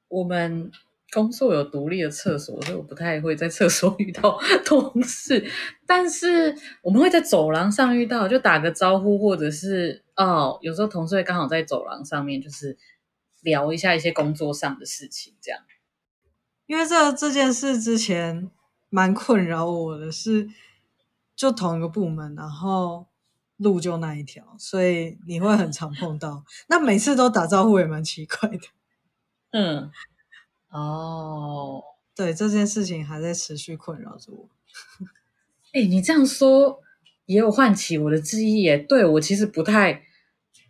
[0.07, 0.71] 我们
[1.11, 5.49] 工作有独立的厕所，所以我不太会在厕所遇到同事。
[5.85, 12.77] 但是我们会在走廊上遇到，就打个招呼，或者是哦，有时候同事会刚好在走廊上面，就是。
[13.41, 15.61] 聊一下一些工作上的事情，这样。
[16.65, 18.51] 因为这这件事之前
[18.89, 20.49] 蛮困扰我的是，是
[21.37, 23.07] 就同一个部门，然后
[23.55, 26.43] 路就那一条，所以你会很常碰到。
[26.67, 28.59] 那每次都打招呼也蛮奇怪的。
[29.51, 29.89] 嗯，
[30.69, 31.83] 哦，
[32.15, 34.49] 对，这件事情还在持续困扰着我。
[35.73, 36.79] 哎、欸，你这样说，
[37.25, 38.77] 也有唤起我的记忆耶。
[38.77, 40.03] 对，我其实不太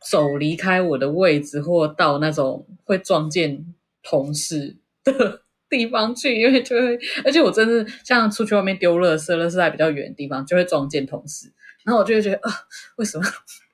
[0.09, 3.65] 走离开我的位置，或到那种会撞见
[4.03, 11.51] 同事的 地方去，因为就会，而且我真的像出去外面丢垃圾，垃圾在比较远的地方，就会撞见同事，
[11.83, 12.51] 然后我就会觉得啊，
[12.97, 13.23] 为什么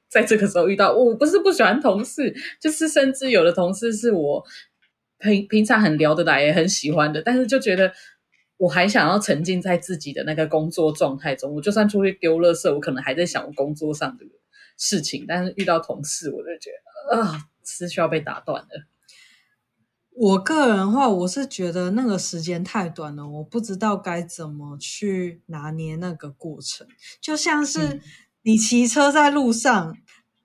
[0.10, 0.94] 在这个时候遇到？
[0.94, 4.46] 我不是不喜欢同事，就是甚至有的同事是我
[5.20, 7.92] 平平常很聊得来，也很喜欢的，但是就觉得。
[8.58, 14.26] 我还想要沉浸在自己的那个工作状态中，我就算出去丢垃圾，我可能还在想我工作上的
[14.78, 15.26] 事情。
[15.28, 16.70] 但是遇到同事，我就觉
[17.12, 18.86] 得啊，是需要被打断的。
[20.12, 26.88] 我个人的话，我是觉得那个时间太短了，我不知道该怎么去拿捏那个过程。
[27.20, 28.00] 就像是
[28.44, 29.98] 你骑车在路上、嗯、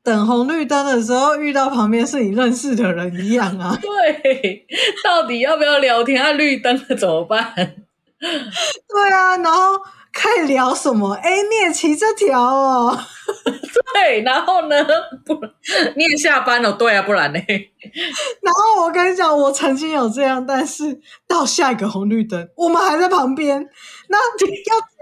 [0.03, 3.77] 等红绿灯的时候，遇到旁边是你认识的人一样啊。
[3.81, 4.67] 对，
[5.05, 6.23] 到底要不要聊天？
[6.23, 7.53] 啊，绿灯了怎么办？
[8.19, 9.79] 对啊，然后
[10.13, 11.13] 可以聊什么？
[11.23, 12.99] 哎，你也骑这条哦？
[13.95, 14.77] 对，然后呢？
[15.25, 15.35] 不，
[15.97, 16.73] 你也下班了？
[16.73, 17.39] 对啊，不然呢？
[18.43, 23.69] 然后我跟你讲，我曾经有这样，但是到下一个红绿灯，我们还在旁边，
[24.09, 24.49] 那要怎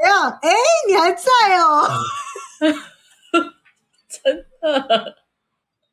[0.07, 0.39] 样？
[0.43, 0.51] 哎，
[0.89, 1.89] 你还在哦？
[4.09, 5.17] 真的。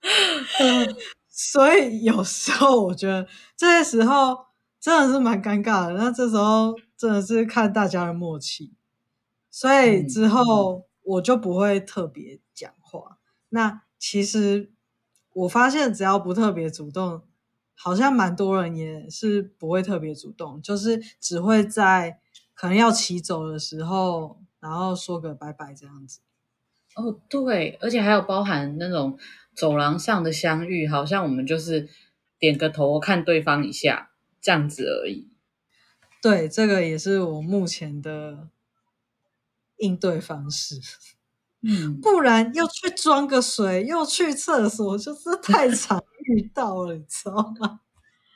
[1.30, 4.46] 所以有时候我觉得这些时候
[4.80, 5.94] 真的是蛮尴尬的。
[5.94, 6.76] 那这时候。
[6.98, 8.74] 真的是看大家的默契，
[9.52, 13.18] 所以之后我就不会特别讲话。
[13.20, 14.72] 嗯、那其实
[15.34, 17.24] 我发现，只要不特别主动，
[17.76, 22.22] 好像蛮多人也是不会特别主动，就是只会在
[22.54, 26.22] 可能要骑走的时候，然后说个拜拜这样子。
[26.96, 29.18] 哦，对，而且还有包含那种
[29.54, 31.88] 走廊上的相遇，好像我们就是
[32.40, 35.30] 点个头看对方一下这样子而已。
[36.22, 38.50] 对，这个也是我目前的
[39.78, 40.80] 应对方式。
[41.68, 47.82] 嗯，不然又去装个水，又去厕所，就是 太常遇到了，你知道吗？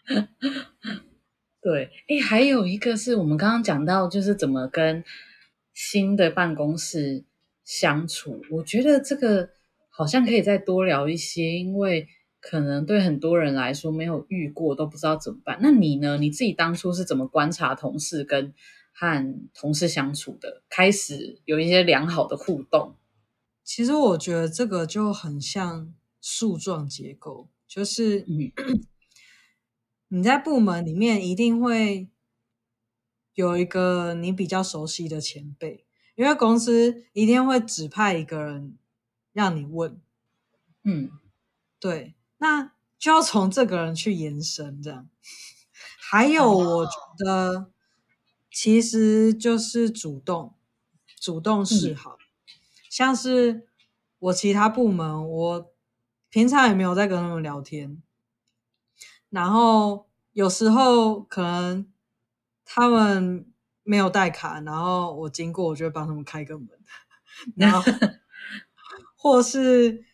[1.61, 5.03] 对，哎，还有一个是我们刚刚讲到，就是怎么跟
[5.73, 7.23] 新的办公室
[7.69, 8.41] 相处。
[8.49, 9.51] 我觉得这个
[9.89, 12.07] 好像可以再多聊一些，因为。
[12.41, 15.59] 可能对很多人来说没有遇过，都不知道怎么办。
[15.61, 16.17] 那你呢？
[16.17, 18.53] 你自己当初是怎么观察同事跟
[18.93, 20.63] 和同事相处的？
[20.69, 22.95] 开始有一些良好的互动。
[23.65, 28.23] 其实我觉得这个就很像树状结构，就是
[30.07, 32.07] 你在部门里面一定会
[33.33, 35.85] 有一个你比较熟悉的前辈，
[36.19, 38.77] 因为公司一定会指派一个人
[39.31, 40.01] 让你问。
[40.83, 41.11] 嗯，
[41.79, 42.13] 对。
[42.39, 45.07] 那就要从这个人去延伸，这样。
[45.97, 47.71] 还有，我觉得
[48.51, 50.55] 其实就是主动，
[51.21, 52.17] 主动示好。
[52.19, 52.27] 嗯、
[52.89, 53.69] 像是
[54.19, 55.71] 我其他部门，我
[56.29, 58.03] 平常也没有在跟他们聊天，
[59.29, 61.89] 然后有时候可能
[62.65, 63.48] 他们
[63.89, 66.69] 没有带卡，然后我经过，我就会帮他们开个门，
[67.55, 67.81] 然后
[69.17, 70.05] 或是。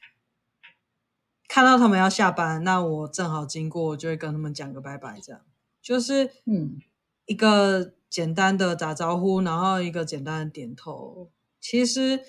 [1.47, 5.41] 看到他们要下班，那我正好经过，我就会跟他们讲个拜拜，这样
[5.81, 6.81] 就是嗯，
[7.27, 12.19] 一个简单的打招呼，然后一个简单的点头，其实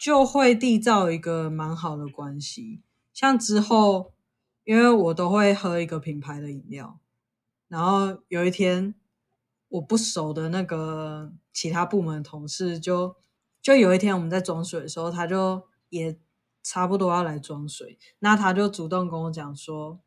[0.00, 2.80] 就会缔造一个蛮好的关系。
[3.12, 4.14] 像之后，
[4.64, 6.98] 因为我都会喝一个品牌的饮料，
[7.68, 8.94] 然后有一天
[9.76, 13.16] 我不熟的那个其他部门的同事就，
[13.62, 16.18] 就有一天我们在装水的时候，他就也。
[16.68, 20.00] 差不多要来装水，那他就主动跟我讲说：“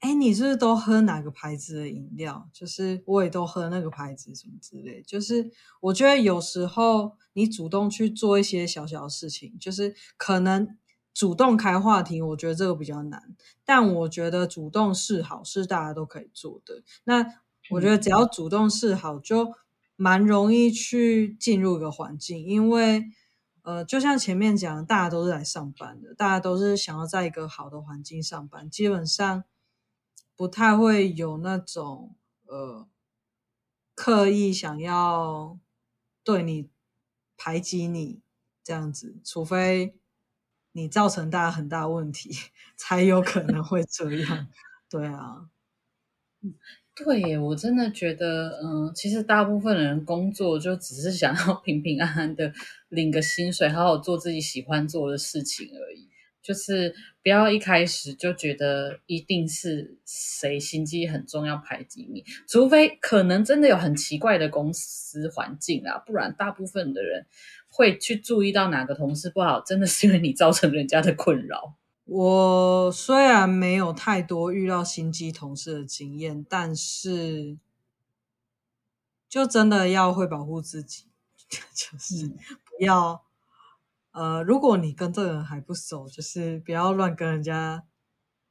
[0.00, 2.46] 哎，你是不是都喝哪个牌子的饮料？
[2.52, 5.00] 就是我也都喝那个牌子，什么之类。
[5.06, 10.76] 就是我觉得有时候你主动去做一些小小的事情，就是可能
[11.14, 13.34] 主动开话题，我觉得这个比较难。
[13.64, 16.82] 但我觉得主动示好是大家都可以做的。
[17.04, 17.40] 那
[17.70, 19.54] 我觉得只要主动示好，就
[19.96, 23.10] 蛮容易去进入一个环境，因为。
[23.62, 29.44] 呃，就像前面讲，大家都是来上班的，大家都是想要在一个好的环境上班，基本上
[30.34, 32.16] 不太会有那种
[32.46, 32.88] 呃
[33.94, 35.58] 刻意想要
[36.24, 36.70] 对你
[37.36, 38.22] 排挤你
[38.64, 39.94] 这样子，除非
[40.72, 42.30] 你造成大家很大问题，
[42.74, 44.48] 才有可能会这样。
[44.88, 45.50] 对啊。
[47.04, 52.52] 对，我真的觉得，嗯，其实大部分人工作就只是想要 平平安安的
[52.88, 56.08] 领个薪水，好好做自己喜欢做的事情而已。
[56.40, 67.26] 就是不要一开始就觉得一定是谁心机很重要排挤你，除非可能真的有很奇怪的公司环境啊，不然大部分的人
[67.68, 71.74] 会去注意到哪个同事不好，真的是因为你造成人家的困扰。
[72.10, 77.58] 我虽然没有太多遇到心机同事的经验，但是
[79.28, 81.04] 就真的要会保护自己，
[81.74, 83.22] 就是不要。
[84.12, 87.84] 呃，如果你跟这个人还不熟，就是不要乱跟人家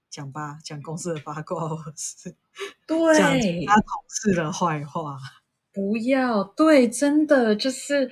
[0.08, 2.36] 讲八讲公司的八卦，或是
[2.86, 3.32] 对讲
[3.66, 5.18] 他同事的坏话。
[5.74, 8.12] 不要，对，真的就是，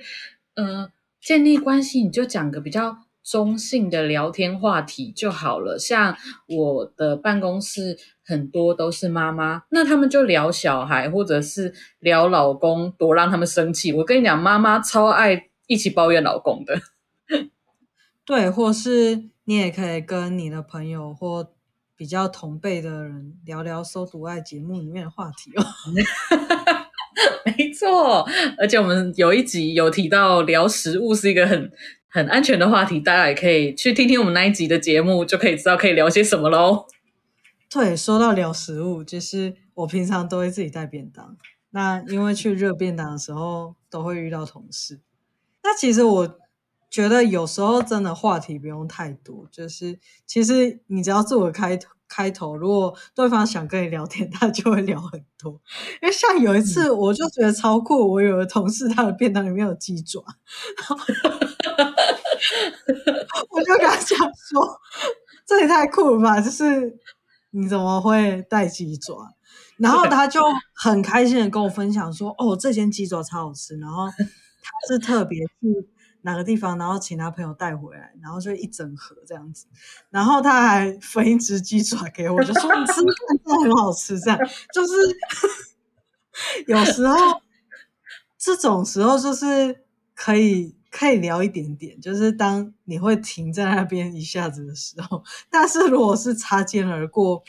[0.54, 5.76] 呃，建立关系你就讲个比较中性的聊天话题就好了。
[5.76, 6.16] 像
[6.46, 13.92] 我的办公室很多都是妈妈，那他们就聊小孩，或者是聊老公，多让他们生气。
[13.92, 16.80] 我跟你讲，妈妈超爱一起抱怨老公的。
[18.24, 21.52] 对，或是你也可以跟你的朋友或
[21.96, 25.64] 比较同辈的人聊聊《搜毒爱》节目里面的话题哦。
[27.44, 28.26] 没错，
[28.58, 31.72] 而且我们有一集有提到聊食物是一个很
[32.16, 36.86] 很安全的话题，大家也可以去听听我们那一集的节目，就可以知道可以聊些什么喽。
[37.68, 41.36] 对，说到聊食物，就是我平常都会自己带便当。
[41.72, 45.00] 那因为去热便当的时候都会遇到同事，
[45.62, 46.38] 那其实我。
[46.88, 55.60] 觉得有时候真的话题不用太多，就是其实你只要做个开头，开头如果对方想跟你聊天，他就会聊很多。
[56.00, 60.24] 因为像有一次，我就觉得超酷，我有个同事他的便当里面有鸡爪，
[63.50, 64.80] 我就跟他讲说
[65.46, 66.40] ：“这也太酷了吧！
[66.40, 66.96] 就是
[67.50, 69.34] 你怎么会带鸡爪？”
[69.78, 70.40] 然后他就
[70.74, 74.24] 很开心的跟我分享说：“哦，这间鸡爪超好吃。”然后他
[74.88, 75.88] 是特别去。
[76.22, 79.66] 哪个地方，然后请他朋友带回来，然后就一整盒这样子，
[80.10, 83.04] 然后他还分一只鸡爪给我，就说你吃看，
[83.44, 84.18] 真的很好吃。
[84.18, 84.36] 这样
[84.74, 84.92] 就是
[86.66, 87.16] 有时候
[88.36, 89.84] 这种时候就是
[90.16, 97.42] 可以可以聊一点点，就是当你会停在那边一下子的时候，但是如果是擦肩而过，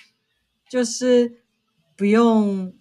[0.69, 1.37] 就是
[1.95, 2.73] 不用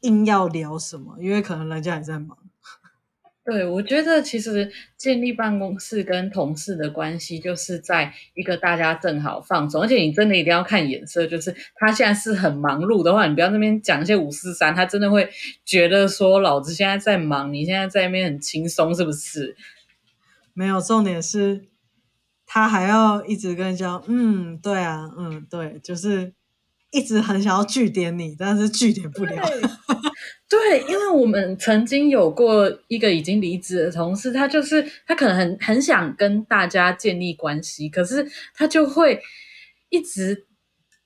[0.00, 2.38] 硬要聊什么，因为可能人家也在忙。
[3.44, 15.28] 对，我觉得其实建立办公室跟同事的关系，就是在一个大家正好放松，而且你真的一定要看眼色，就是他现在是很忙碌的话，你不要那边讲一些五四三，他真的会
[15.64, 19.56] 觉得说老子现在在忙，你现在在那边很轻松，是不是？
[20.58, 21.68] 没有，重点是
[22.44, 26.32] 他还要一直跟你讲，嗯，对啊，嗯，对，就是
[26.90, 29.36] 一直很想要据点你，但是据点不了。
[30.50, 39.22] 对，因为我们曾经有过一个已经离职的同事，他就是他可能很很想跟大家建立关系，可是他就会
[39.90, 40.47] 一直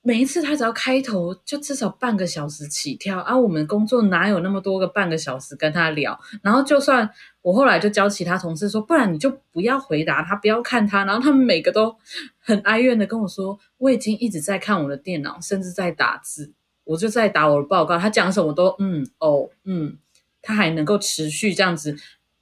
[0.05, 6.19] 每一次他只要开头就至少半个小时起跳啊，我们工作哪有那么多个半个小时跟他聊？
[6.41, 7.09] 然后就算
[7.41, 11.95] 我后来就教其他同事说，不然你就不要回答他，不要看他，然后他们每个都
[12.37, 16.53] 很哀怨的跟我说，我已经一直在看我的电脑，甚至在打字。
[16.83, 19.97] 我就在打我的报告，他讲什么都嗯哦嗯，
[20.41, 21.95] 他还能够持续这样子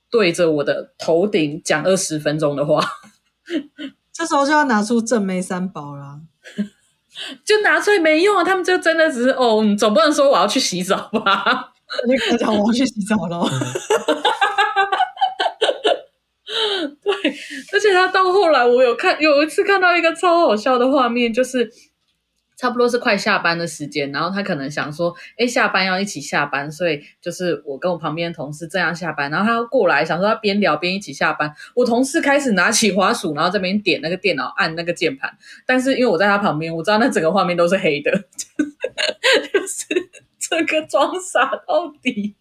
[0.10, 2.84] 对着我的头顶讲二十分钟的话，
[4.12, 6.22] 这时候就要拿出正妹三宝啦，
[7.46, 8.44] 就拿出来没用啊！
[8.44, 11.74] 他们就真的只是哦，你总不能说我要去洗澡吧？
[12.08, 13.48] 你跟他讲我要去洗澡了。
[17.04, 17.12] 对，
[17.74, 21.72] 而且他到后来，我有看有一次看到一个超好笑的画面，就是。
[22.62, 31.52] 差不多是快下班的时间，然后他可能想说，哎，下班要一起下班，所以就是我跟我旁边的同事这样下班，然后他要过来想说他边聊边一起下班。
[31.74, 35.36] 我同事开始拿起滑鼠，然后这边点那个电脑，按那个键盘，
[35.66, 39.88] 但是因为我在他旁边，我知道那整个画面都是黑的，就是
[40.38, 42.36] 这个装傻到底，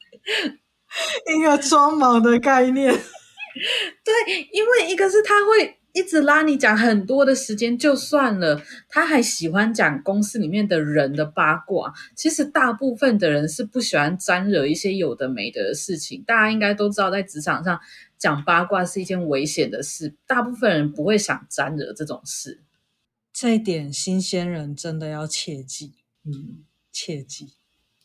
[1.34, 2.92] 一个装忙的概念。
[2.92, 5.79] 对，因为一个是他会。
[5.92, 11.92] 一直拉你讲很多的时间就算了，他还喜欢讲公司里面的人的八卦。
[12.14, 16.22] 其实大部分的人是不喜欢沾惹一些有的没的事情。
[16.26, 17.80] 大家应该都知道，在职场上
[18.18, 20.14] 讲八卦是一件危险的事。
[20.26, 22.60] 大部分人不会想沾惹这种事。
[23.32, 27.54] 这一点新鲜人真的要切记，嗯，切记。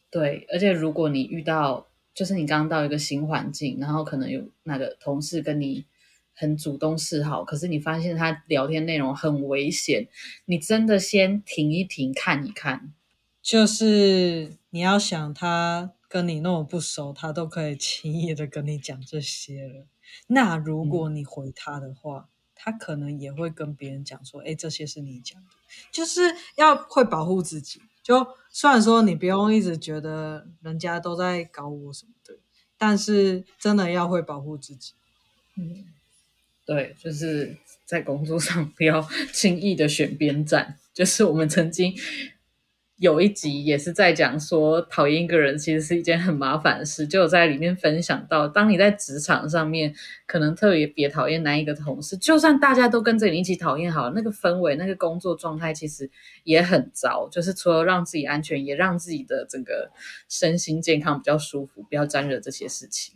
[0.09, 5.85] 对，而且如果你遇到，就是你刚到一个新环境，然后可能有那个同事跟你。
[6.35, 10.07] 很主动示好，可是你发现他聊天内容很危险，
[10.45, 12.93] 你真的先停一停，看一看。
[13.41, 19.85] 就是你要想他跟你那么不熟，他都可以轻易的跟你讲这些了。
[20.27, 25.49] 那如果你回他的话，嗯、他可能也会跟别人讲说：“哎，这些是你讲的。”
[25.91, 26.21] 就是
[26.55, 27.81] 要会保护自己。
[28.01, 32.37] 就虽然说你不用一直觉得人家都在搞我什么的，
[32.77, 34.93] 但是真的要会保护自己。
[35.57, 35.85] 嗯，
[36.65, 37.55] 对，就是
[37.85, 40.77] 在工作上不要 轻易的选边站。
[40.93, 41.93] 就是我们曾经。
[42.97, 47.05] 有一集也是在讲说，讨厌一个人其实是一件很麻烦的事。
[47.05, 49.93] 就有在里面分享到，当你在职场上面
[50.25, 56.09] 可能特别别讨厌哪一个同事，就算大家都跟着你一起讨厌好了，那个氛围、那个工作状态其实
[56.45, 57.27] 也很糟。
[57.29, 59.91] 就是除了让自己安全，也让自己的整个
[60.29, 63.15] 身心健康比较舒服，不要沾惹这些事情。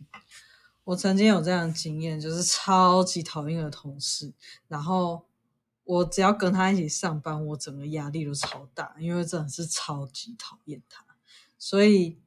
[0.89, 4.33] 我曾经有这样的经验，就是超级讨厌的同事，
[4.67, 5.25] 然后。
[5.89, 11.03] 我只要跟他一起上班，我整个压力都超大，因为真的是超级讨厌他。
[11.57, 12.19] 所以，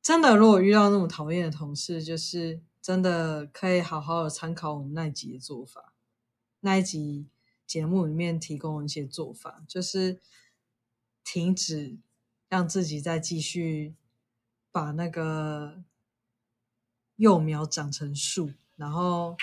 [0.00, 5.94] 真的，如果遇到那种讨厌的同事，就是真的可以好好的参考我们那一集的做法。
[6.60, 7.26] 那一集
[7.66, 10.20] 节目里面提供一些做法，就是
[11.24, 11.98] 停止
[12.48, 13.96] 让自己再继续
[14.70, 15.82] 把那个
[17.16, 19.36] 幼苗长成树，然后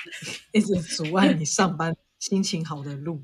[0.52, 1.96] 一直阻碍你上班。
[2.20, 3.22] 心情好的路，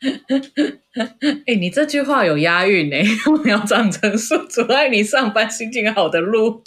[0.04, 2.96] 哎、欸，你这句话有押韵呢。
[3.24, 6.62] 幼苗长成树，阻碍你上班心情好的路。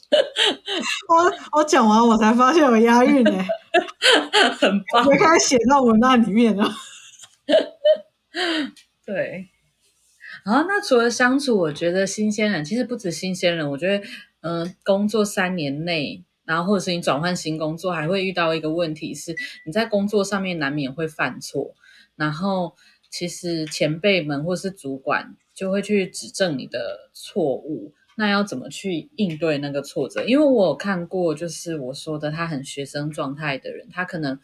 [1.07, 3.45] 我我讲完，我才发现有押韵呢，
[4.59, 5.05] 很棒。
[5.05, 6.73] 我开始写到文案里面了。
[9.05, 9.49] 对，
[10.43, 13.69] 然后那除了相处，我觉得新鲜人其实不止新鲜人。
[13.69, 14.03] 我觉得，
[14.41, 16.23] 嗯、呃，工作三年内。
[16.49, 19.35] 然后，或者是你转换新工作，还会遇到一个问题是，
[19.67, 21.75] 你在工作上面难免会犯错。
[22.15, 22.73] 然后，
[23.11, 27.93] 其实前辈们或是主管就会去指正你的错误。
[28.17, 30.23] 那要怎么去应对那个挫折？
[30.25, 34.39] 因为我有看过，就是我说的，他很学生状态的人，他可能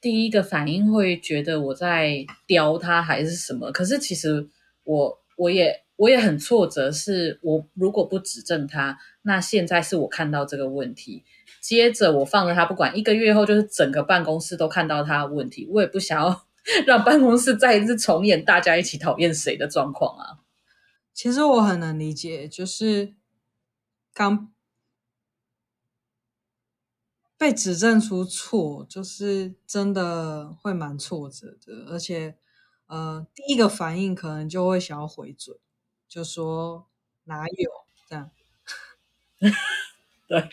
[0.00, 3.70] 第一个反应会觉得我在刁他还是什么。
[3.70, 4.48] 可是其实
[4.82, 5.80] 我我也。
[5.96, 11.24] 我也很挫折，是我如果不指正他，那现在是我看到这个问题，
[11.60, 16.46] 接着我放了他不管，一个月后就是整个办公室都看到他的问题，我也不想要
[16.86, 20.40] 让办公室再一次重演大家一起讨厌谁的状况啊。
[21.14, 23.14] 其实我很能理解，就是
[24.14, 24.52] 刚
[27.36, 32.36] 被指正出错，就是真的会蛮挫折的，而且
[32.86, 35.54] 呃，第一个反应可能就会想要回嘴。
[36.08, 36.88] 就说
[37.24, 37.70] 哪有
[38.08, 38.30] 这样？
[40.28, 40.50] 对，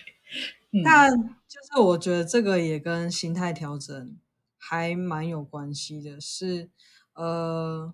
[0.84, 1.12] 但
[1.48, 4.18] 就是我觉得这个也跟心态调整
[4.58, 6.20] 还蛮有关系的。
[6.22, 6.70] 是
[7.16, 7.94] 呃，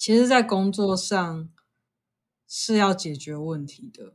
[0.00, 1.48] 其实，在工作上
[2.48, 4.14] 是要解决问题的。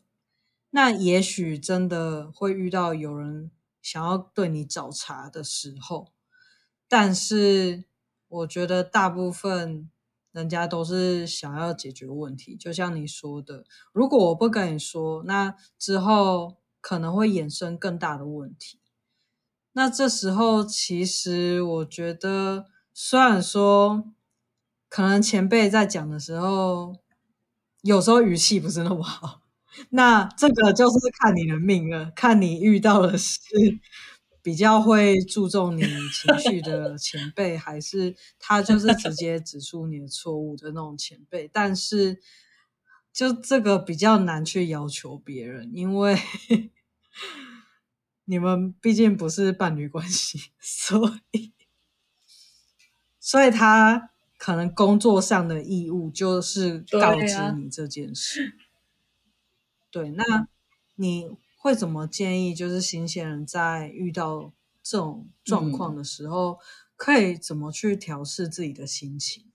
[0.72, 6.14] 那也许真的会遇到有人想要对你找茬的时候，
[6.88, 7.86] 但是
[8.28, 9.90] 我觉得大部分。
[10.38, 18.80] 人家都是想要解决问题，就像你说的，如果我不跟你说，那之后可能会衍生更大的问题。
[19.74, 24.14] 那这时候，其实我觉得，虽然说
[24.88, 26.94] 可能前辈在讲的时候，
[27.82, 29.42] 有时候语气不是那么好，
[29.90, 33.40] 那这个就是看你的命了，看你遇到的是。
[34.48, 41.50] 比较会注重你情绪的前辈，还是他就是直接指出你的错误的那种前辈？
[41.52, 42.22] 但是
[43.12, 46.18] 就这个比较难去要求别人，因为
[48.24, 51.52] 你们毕竟不是伴侣关系， 所以
[53.20, 58.56] 所以他可能工作上的义务就是告知你这件事。
[59.92, 60.48] 对啊，对，那
[60.96, 61.36] 你。
[61.68, 62.56] 会怎么建议？
[62.56, 66.58] 就是新鲜人在遇到这种状况的时候，嗯、
[66.96, 69.52] 可以怎么去调试自己的心情？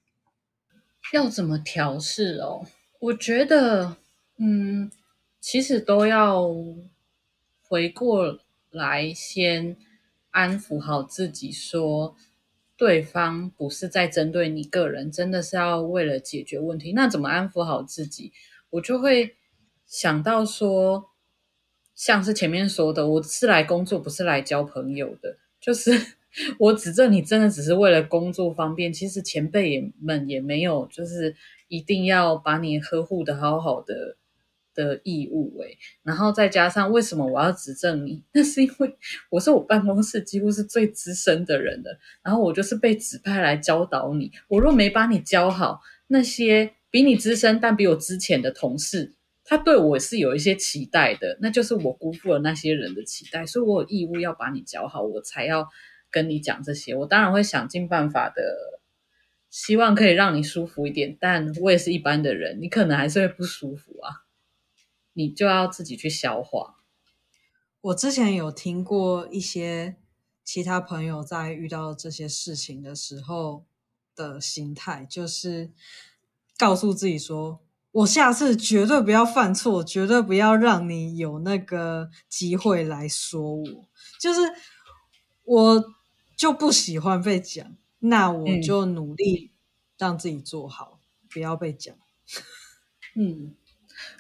[1.15, 2.67] 要怎么调试哦？
[3.01, 3.97] 我觉得，
[4.37, 4.93] 嗯，
[5.41, 6.47] 其实都要
[7.63, 8.39] 回过
[8.71, 9.79] 来，先
[10.33, 12.15] 安抚好自己，说
[12.77, 16.93] 对方不是在针对你个人，真的是要为了解决问题。
[16.93, 18.35] 那怎么安抚好自己？
[18.69, 19.39] 我就会
[19.87, 21.09] 想到说。
[21.95, 25.37] 像是前面说的，我是来工作，不是来交朋友的。
[25.61, 25.91] 就是
[26.59, 28.93] 我指正你，真的只是为了工作方便。
[28.93, 31.37] 其实前辈们也没有，就是
[31.69, 34.17] 一定要把你呵护的好好的
[34.75, 35.79] 的义务诶。
[36.03, 38.25] 然后再加上，为什么我要指正你？
[38.33, 38.97] 那是因为
[39.31, 44.33] 我是我办公室几乎是最资深的人的，然后我就是被指派来教导你。
[44.49, 49.13] 我若没把你教好，那些比你资深但比我资浅的同事。
[49.53, 55.69] 他对我是有一些期待的，那就是我辜负了那些人的期待，所以我有义务要把你教好，我才要
[56.11, 58.43] 跟你讲这些，我当然会想尽办法的，
[59.51, 61.19] 希望可以让你舒服一点。
[61.21, 64.25] 但我也是一般的人，你可能还是会不舒服啊，
[65.13, 66.77] 你就要自己去消化。
[67.83, 69.97] 我之前有听过一些
[70.43, 73.67] 其他朋友在遇到这些事情的时候
[74.17, 75.73] 的心态，就是
[76.57, 77.61] 告诉自己说
[77.93, 83.89] ：“我下次绝对不要犯错，绝对不要让你有那个机会来说我。”
[84.21, 84.41] 就是
[85.45, 85.85] 我
[86.37, 89.53] 就不喜欢被讲，那我就努力
[89.99, 91.95] 让自己做好，嗯、不要被讲。
[93.15, 93.55] 嗯。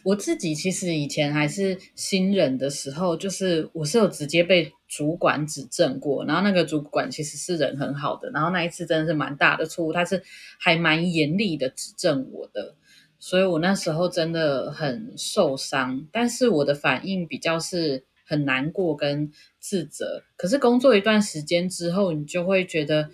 [0.04, 10.22] 我自己其实以前还是新人的时候，就是我是有直接被主管指正过，然后那个主管其实是人很好的，然后那一次真的是蛮大的错误，他是
[10.60, 12.76] 还蛮严厉的指正我的，
[13.22, 20.24] 所以我那时候真的很受伤，但是我的反应比较是很难过跟自责。
[20.36, 23.10] 可是工作一段时间之后，你就会觉得，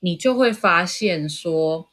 [0.00, 1.90] 你就会发现说。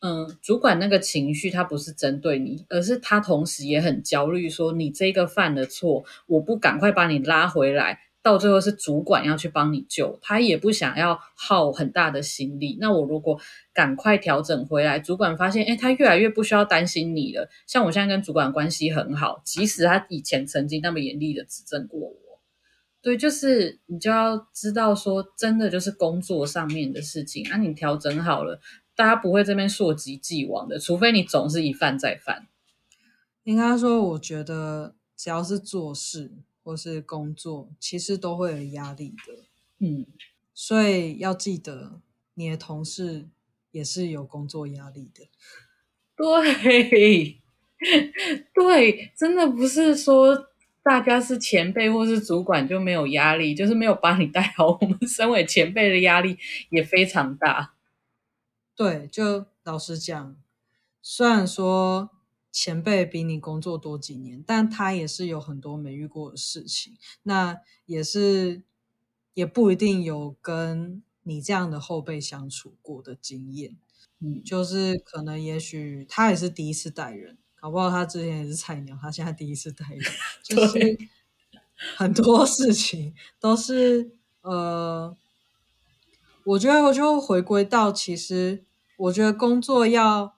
[0.00, 12.76] 嗯，主管那个情绪，他不是针对你，而是他同时也很焦虑，说你这个犯了错，我不赶快把你拉回来，到最后是主管要去帮你救，他也不想要耗很大的心力。
[12.80, 13.38] 那我如果
[13.72, 17.48] 赶快调整回来，主管发现，诶，他越来越不需要担心你了。
[17.68, 22.40] 像我现在跟主管关系很好，即使他以前曾经那么严厉的指正过我，
[23.00, 28.60] 对，就是你就要知道说，真的就是工作上面的事情，那、啊、你调整好了。
[28.96, 32.48] 大家不会这边溯及既往的，除非你总是一犯再犯。
[33.44, 36.32] 应该说，我觉得只要是做事
[36.66, 39.44] 或是工作，其实都会有压力的。
[39.78, 40.04] 嗯，
[40.52, 42.00] 所以要记得，
[42.34, 43.28] 你的同事
[43.70, 45.28] 也是有工作压力的。
[46.16, 47.40] 对，
[48.52, 50.48] 对，真的不是说
[50.82, 54.76] 大家是前辈或是主管就没有压力，就是没有把你带好。
[54.80, 56.36] 我们身为前辈的压力
[56.70, 57.74] 也非常大。
[58.74, 60.36] 对，就老实讲，
[61.00, 62.10] 虽然说
[62.56, 68.62] 前辈比你工作多几年，但他也是有很多没遇过的事情，那也是
[69.34, 73.76] 也不一定有跟你这样的后辈相处过的经验。
[74.20, 80.00] 嗯，就是可能也许他也是第一次带人，搞不好他之前也是菜鸟，他现在第一次带人，
[80.42, 80.98] 就是
[81.98, 85.14] 很多事情都是呃。
[86.44, 88.64] 我觉得我就回归到，其实
[88.96, 90.35] 我觉得工作要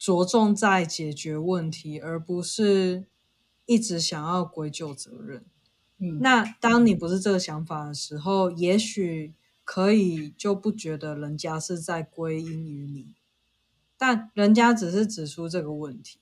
[0.00, 3.04] 着重在解决问题，而不是
[3.66, 5.44] 一直想要归咎责任。
[5.98, 13.14] 嗯，那当你不是这个想法的时候，也许可以就不觉得人家是在归因于你，
[13.98, 16.18] 但人家只是指出这个问题，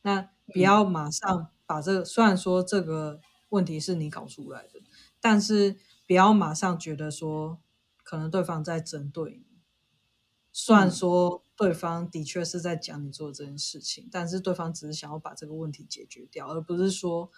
[0.00, 4.80] 那不要马上把这个，虽然说这个问题是你搞出来的，
[5.20, 7.60] 但是不要马上觉得说。
[8.02, 9.49] 可能对方在针对你，
[10.62, 17.30] 虽然说对方的确是在讲你做这件事情，嗯，但是对方只是想要把这个问题解决掉，而不是说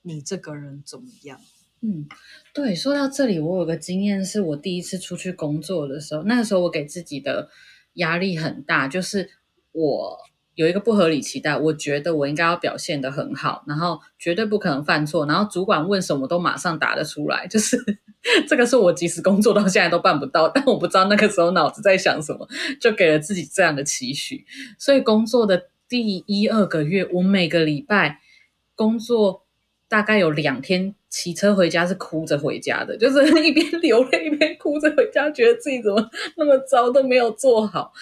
[0.00, 1.38] 你这个人怎么样。
[1.82, 2.08] 嗯，
[2.54, 7.50] 对，说到这里，我有个经验，是我第一次出去工作的时候，那个时候我给自己的
[7.94, 9.28] 压力很大，就是
[9.72, 10.18] 我。
[10.54, 17.76] 有一个不合理期待，我觉得我应该要表现得很好，然后绝对不可能犯错，然后主管问什么都马上答得出来，就是
[18.48, 22.48] 这个是我即使工作到现在都办不到，但我不知道那个时候脑子在想什么，
[22.80, 24.44] 就给了自己这样的期许。
[24.78, 28.20] 所以工作的第一二个月，我每个礼拜
[28.74, 29.44] 工作
[29.88, 37.92] 大概有两天骑车回家是哭着回家的，就是 一边流泪一边哭着回家，觉得自己怎么那么糟都没有做好。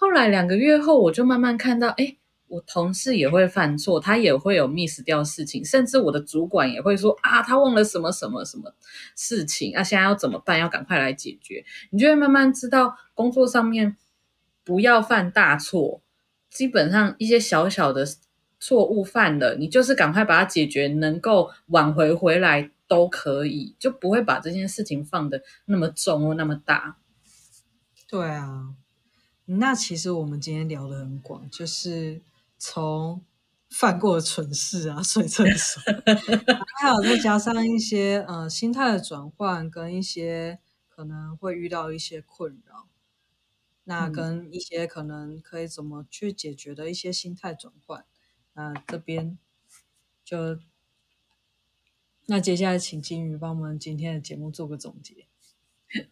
[0.00, 8.72] 后来两个月后，我就慢慢看到，哎，我同事也会犯错，他也会有 miss 掉事情，甚至我的主管也会说啊，他忘了什么什么什么
[9.16, 10.56] 事情，啊，现在要怎么办？
[10.56, 11.64] 要赶快来解决。
[11.90, 13.96] 你就会慢慢知道，工作上面
[14.62, 16.00] 不要犯大错，
[16.48, 18.06] 基本上一些小小的
[18.60, 26.98] 错误犯了，你就是赶快把它解决，能够挽回回来都可以，就不会把这件事情放的那么重或那么大。
[28.08, 28.74] 对啊。
[29.50, 32.20] 那其实我们今天聊的很广，就是
[32.58, 33.24] 从
[33.70, 35.82] 犯过的蠢事啊、睡厕所，
[36.78, 42.88] 还有再加上一些呃心态的转换，跟一些可能会遇到一些困扰，
[43.84, 48.04] 那跟一些可能可以怎么去解决的一些心态转换，
[48.52, 49.38] 那这边
[50.22, 50.58] 就
[52.26, 55.26] 那接下来请金鱼帮我们今天的节目做个总结。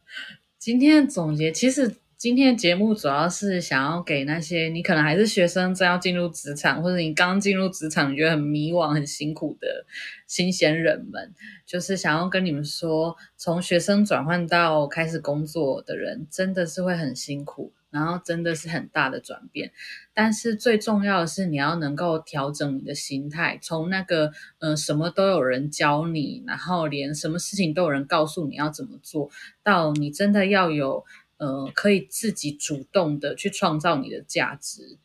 [0.58, 1.96] 今天的总结其实。
[2.26, 9.86] 今天的节目主要是想要给那些你可能还是学生，正要进入职场，或者你刚进入职场，你觉得很迷惘、很辛苦的
[10.26, 11.32] 新鲜人们，
[11.64, 19.70] 就是想要跟你们说，从学生转换到开始工作的人，真的是会很辛苦，然后真的是很大的转变。
[20.12, 29.30] 但是最重要的是，你要能够调整你的心态，从那个呃什么都有人教你，然后连什么事情都有人告诉你要怎么做，
[29.62, 31.04] 到你真的要有。
[31.38, 34.96] 呃，可以自己主动的去创造你的价值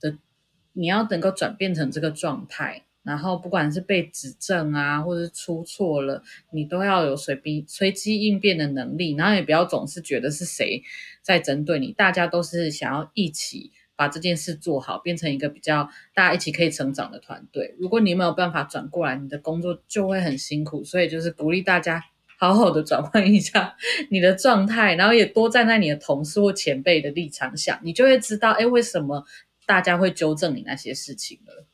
[0.00, 0.16] 的，
[0.72, 10.82] 你要能够转变成这个状态，然后不管是被指正啊，或者是出错了，你都要有随机随机应变的能力，然后也不要总是觉得是谁
[11.20, 17.74] 在针对你，大家都是想要一起把这件事做好，变成一个比较大家一起可以成长的团队。
[17.78, 22.02] 如果你没有办法转过来，你的工作就会很辛苦，所以就是鼓励大家。
[22.40, 23.76] 好好的转换一下
[24.10, 29.26] 你的状态，然后也多站在你的同事或前辈的立场想，你就会知道，哎，为什么
[29.66, 31.66] 大家会纠正你那些事情了。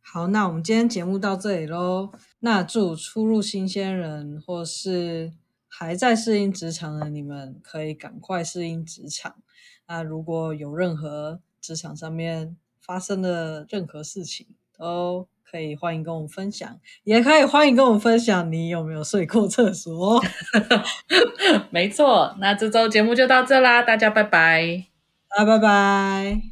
[0.00, 2.10] 好，那我们今天节目到这里喽。
[2.40, 5.34] 那祝初入新鲜人或是
[5.68, 9.42] 还在适应职场的你们，可以赶快适应职场。
[9.86, 15.28] 那如果有任何职场上面发生的任何事情，都。
[15.52, 20.18] 可以欢迎跟我们分享，也可以欢迎跟我们分享你有没有睡过厕所。
[21.68, 24.86] 没错，那这周节目就到这啦，大家拜拜，
[25.28, 26.51] 啊，拜拜。